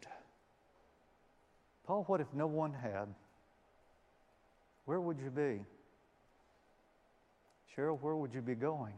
Paul, 1.86 2.05
what 2.08 2.22
if 2.22 2.28
no 2.34 2.47
one 2.47 2.72
had? 2.72 3.14
Where 4.86 5.01
would 5.01 5.20
you 5.20 5.32
be? 5.32 5.66
Cheryl, 7.78 8.00
where 8.02 8.16
would 8.16 8.34
you 8.34 8.42
be 8.42 8.56
going? 8.56 8.94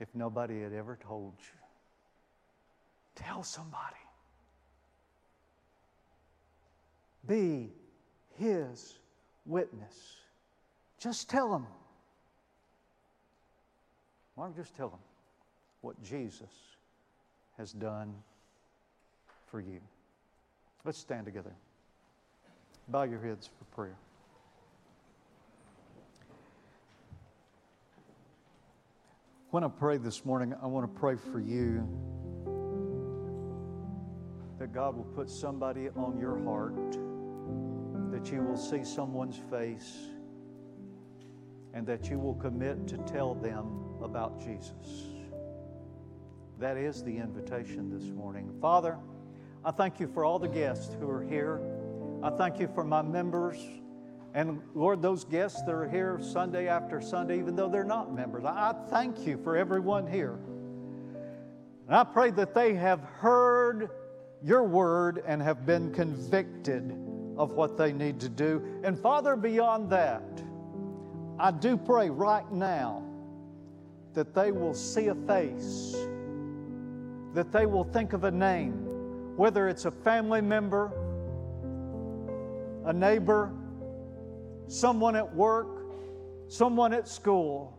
if 0.00 0.08
nobody 0.14 0.62
had 0.62 0.72
ever 0.72 0.98
told 1.06 1.34
you? 1.38 1.58
Tell 3.14 3.42
somebody. 3.42 3.96
Be 7.26 7.70
his 8.38 8.98
witness. 9.46 10.16
Just 10.98 11.30
tell 11.30 11.50
them. 11.50 11.66
Why 14.34 14.44
don't 14.44 14.56
just 14.56 14.76
tell 14.76 14.90
them 14.90 14.98
what 15.80 16.00
Jesus 16.02 16.52
has 17.56 17.72
done 17.72 18.14
for 19.50 19.60
you? 19.60 19.80
Let's 20.84 20.98
stand 20.98 21.24
together. 21.24 21.52
Bow 22.88 23.04
your 23.04 23.20
heads 23.20 23.48
for 23.58 23.64
prayer. 23.74 23.96
When 29.50 29.62
I 29.62 29.68
pray 29.68 29.96
this 29.96 30.24
morning, 30.24 30.54
I 30.60 30.66
want 30.66 30.92
to 30.92 31.00
pray 31.00 31.14
for 31.14 31.38
you 31.38 31.86
that 34.58 34.72
God 34.72 34.96
will 34.96 35.04
put 35.04 35.30
somebody 35.30 35.88
on 35.90 36.18
your 36.18 36.42
heart, 36.42 36.74
that 38.10 38.32
you 38.32 38.42
will 38.42 38.56
see 38.56 38.82
someone's 38.82 39.38
face, 39.48 39.98
and 41.74 41.86
that 41.86 42.10
you 42.10 42.18
will 42.18 42.34
commit 42.34 42.88
to 42.88 42.98
tell 42.98 43.36
them 43.36 43.84
about 44.02 44.40
Jesus. 44.40 45.04
That 46.58 46.76
is 46.76 47.04
the 47.04 47.16
invitation 47.16 47.88
this 47.88 48.10
morning. 48.10 48.52
Father, 48.60 48.98
I 49.64 49.70
thank 49.70 50.00
you 50.00 50.08
for 50.08 50.24
all 50.24 50.40
the 50.40 50.48
guests 50.48 50.92
who 50.98 51.08
are 51.08 51.22
here. 51.22 51.60
I 52.20 52.30
thank 52.30 52.58
you 52.58 52.66
for 52.74 52.82
my 52.82 53.00
members. 53.00 53.58
And 54.36 54.60
Lord, 54.74 55.00
those 55.00 55.24
guests 55.24 55.62
that 55.62 55.72
are 55.72 55.88
here 55.88 56.18
Sunday 56.20 56.68
after 56.68 57.00
Sunday, 57.00 57.38
even 57.38 57.56
though 57.56 57.70
they're 57.70 57.84
not 57.84 58.14
members, 58.14 58.44
I 58.44 58.74
thank 58.90 59.26
you 59.26 59.38
for 59.42 59.56
everyone 59.56 60.06
here. 60.06 60.38
And 61.86 61.96
I 61.96 62.04
pray 62.04 62.30
that 62.32 62.54
they 62.54 62.74
have 62.74 63.00
heard 63.00 63.88
your 64.42 64.64
word 64.64 65.22
and 65.26 65.40
have 65.40 65.64
been 65.64 65.90
convicted 65.90 66.94
of 67.38 67.52
what 67.52 67.78
they 67.78 67.94
need 67.94 68.20
to 68.20 68.28
do. 68.28 68.62
And 68.84 68.98
Father, 68.98 69.36
beyond 69.36 69.88
that, 69.92 70.42
I 71.38 71.50
do 71.50 71.78
pray 71.78 72.10
right 72.10 72.52
now 72.52 73.02
that 74.12 74.34
they 74.34 74.52
will 74.52 74.74
see 74.74 75.06
a 75.06 75.14
face, 75.14 75.96
that 77.32 77.52
they 77.52 77.64
will 77.64 77.84
think 77.84 78.12
of 78.12 78.24
a 78.24 78.30
name, 78.30 78.74
whether 79.38 79.66
it's 79.66 79.86
a 79.86 79.90
family 79.90 80.42
member, 80.42 80.92
a 82.84 82.92
neighbor, 82.92 83.50
someone 84.68 85.16
at 85.16 85.34
work, 85.34 85.86
someone 86.48 86.92
at 86.92 87.08
school. 87.08 87.76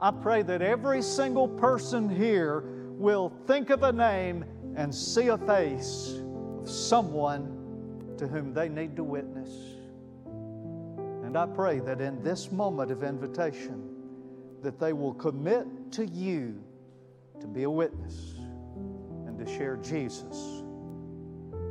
I 0.00 0.10
pray 0.10 0.42
that 0.42 0.62
every 0.62 1.02
single 1.02 1.48
person 1.48 2.08
here 2.08 2.64
will 2.98 3.32
think 3.46 3.70
of 3.70 3.82
a 3.82 3.92
name 3.92 4.44
and 4.76 4.94
see 4.94 5.28
a 5.28 5.38
face 5.38 6.20
of 6.60 6.68
someone 6.68 8.14
to 8.18 8.26
whom 8.26 8.52
they 8.52 8.68
need 8.68 8.96
to 8.96 9.04
witness. 9.04 9.48
And 11.24 11.36
I 11.36 11.46
pray 11.46 11.80
that 11.80 12.00
in 12.00 12.22
this 12.22 12.50
moment 12.50 12.90
of 12.90 13.02
invitation, 13.02 13.90
that 14.62 14.78
they 14.78 14.92
will 14.92 15.14
commit 15.14 15.66
to 15.92 16.06
you 16.06 16.62
to 17.40 17.46
be 17.46 17.62
a 17.62 17.70
witness 17.70 18.34
and 19.26 19.38
to 19.38 19.46
share 19.46 19.76
Jesus 19.76 20.62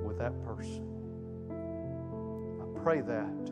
with 0.04 0.18
that 0.18 0.34
person. 0.44 0.86
I 2.62 2.82
pray 2.82 3.02
that 3.02 3.52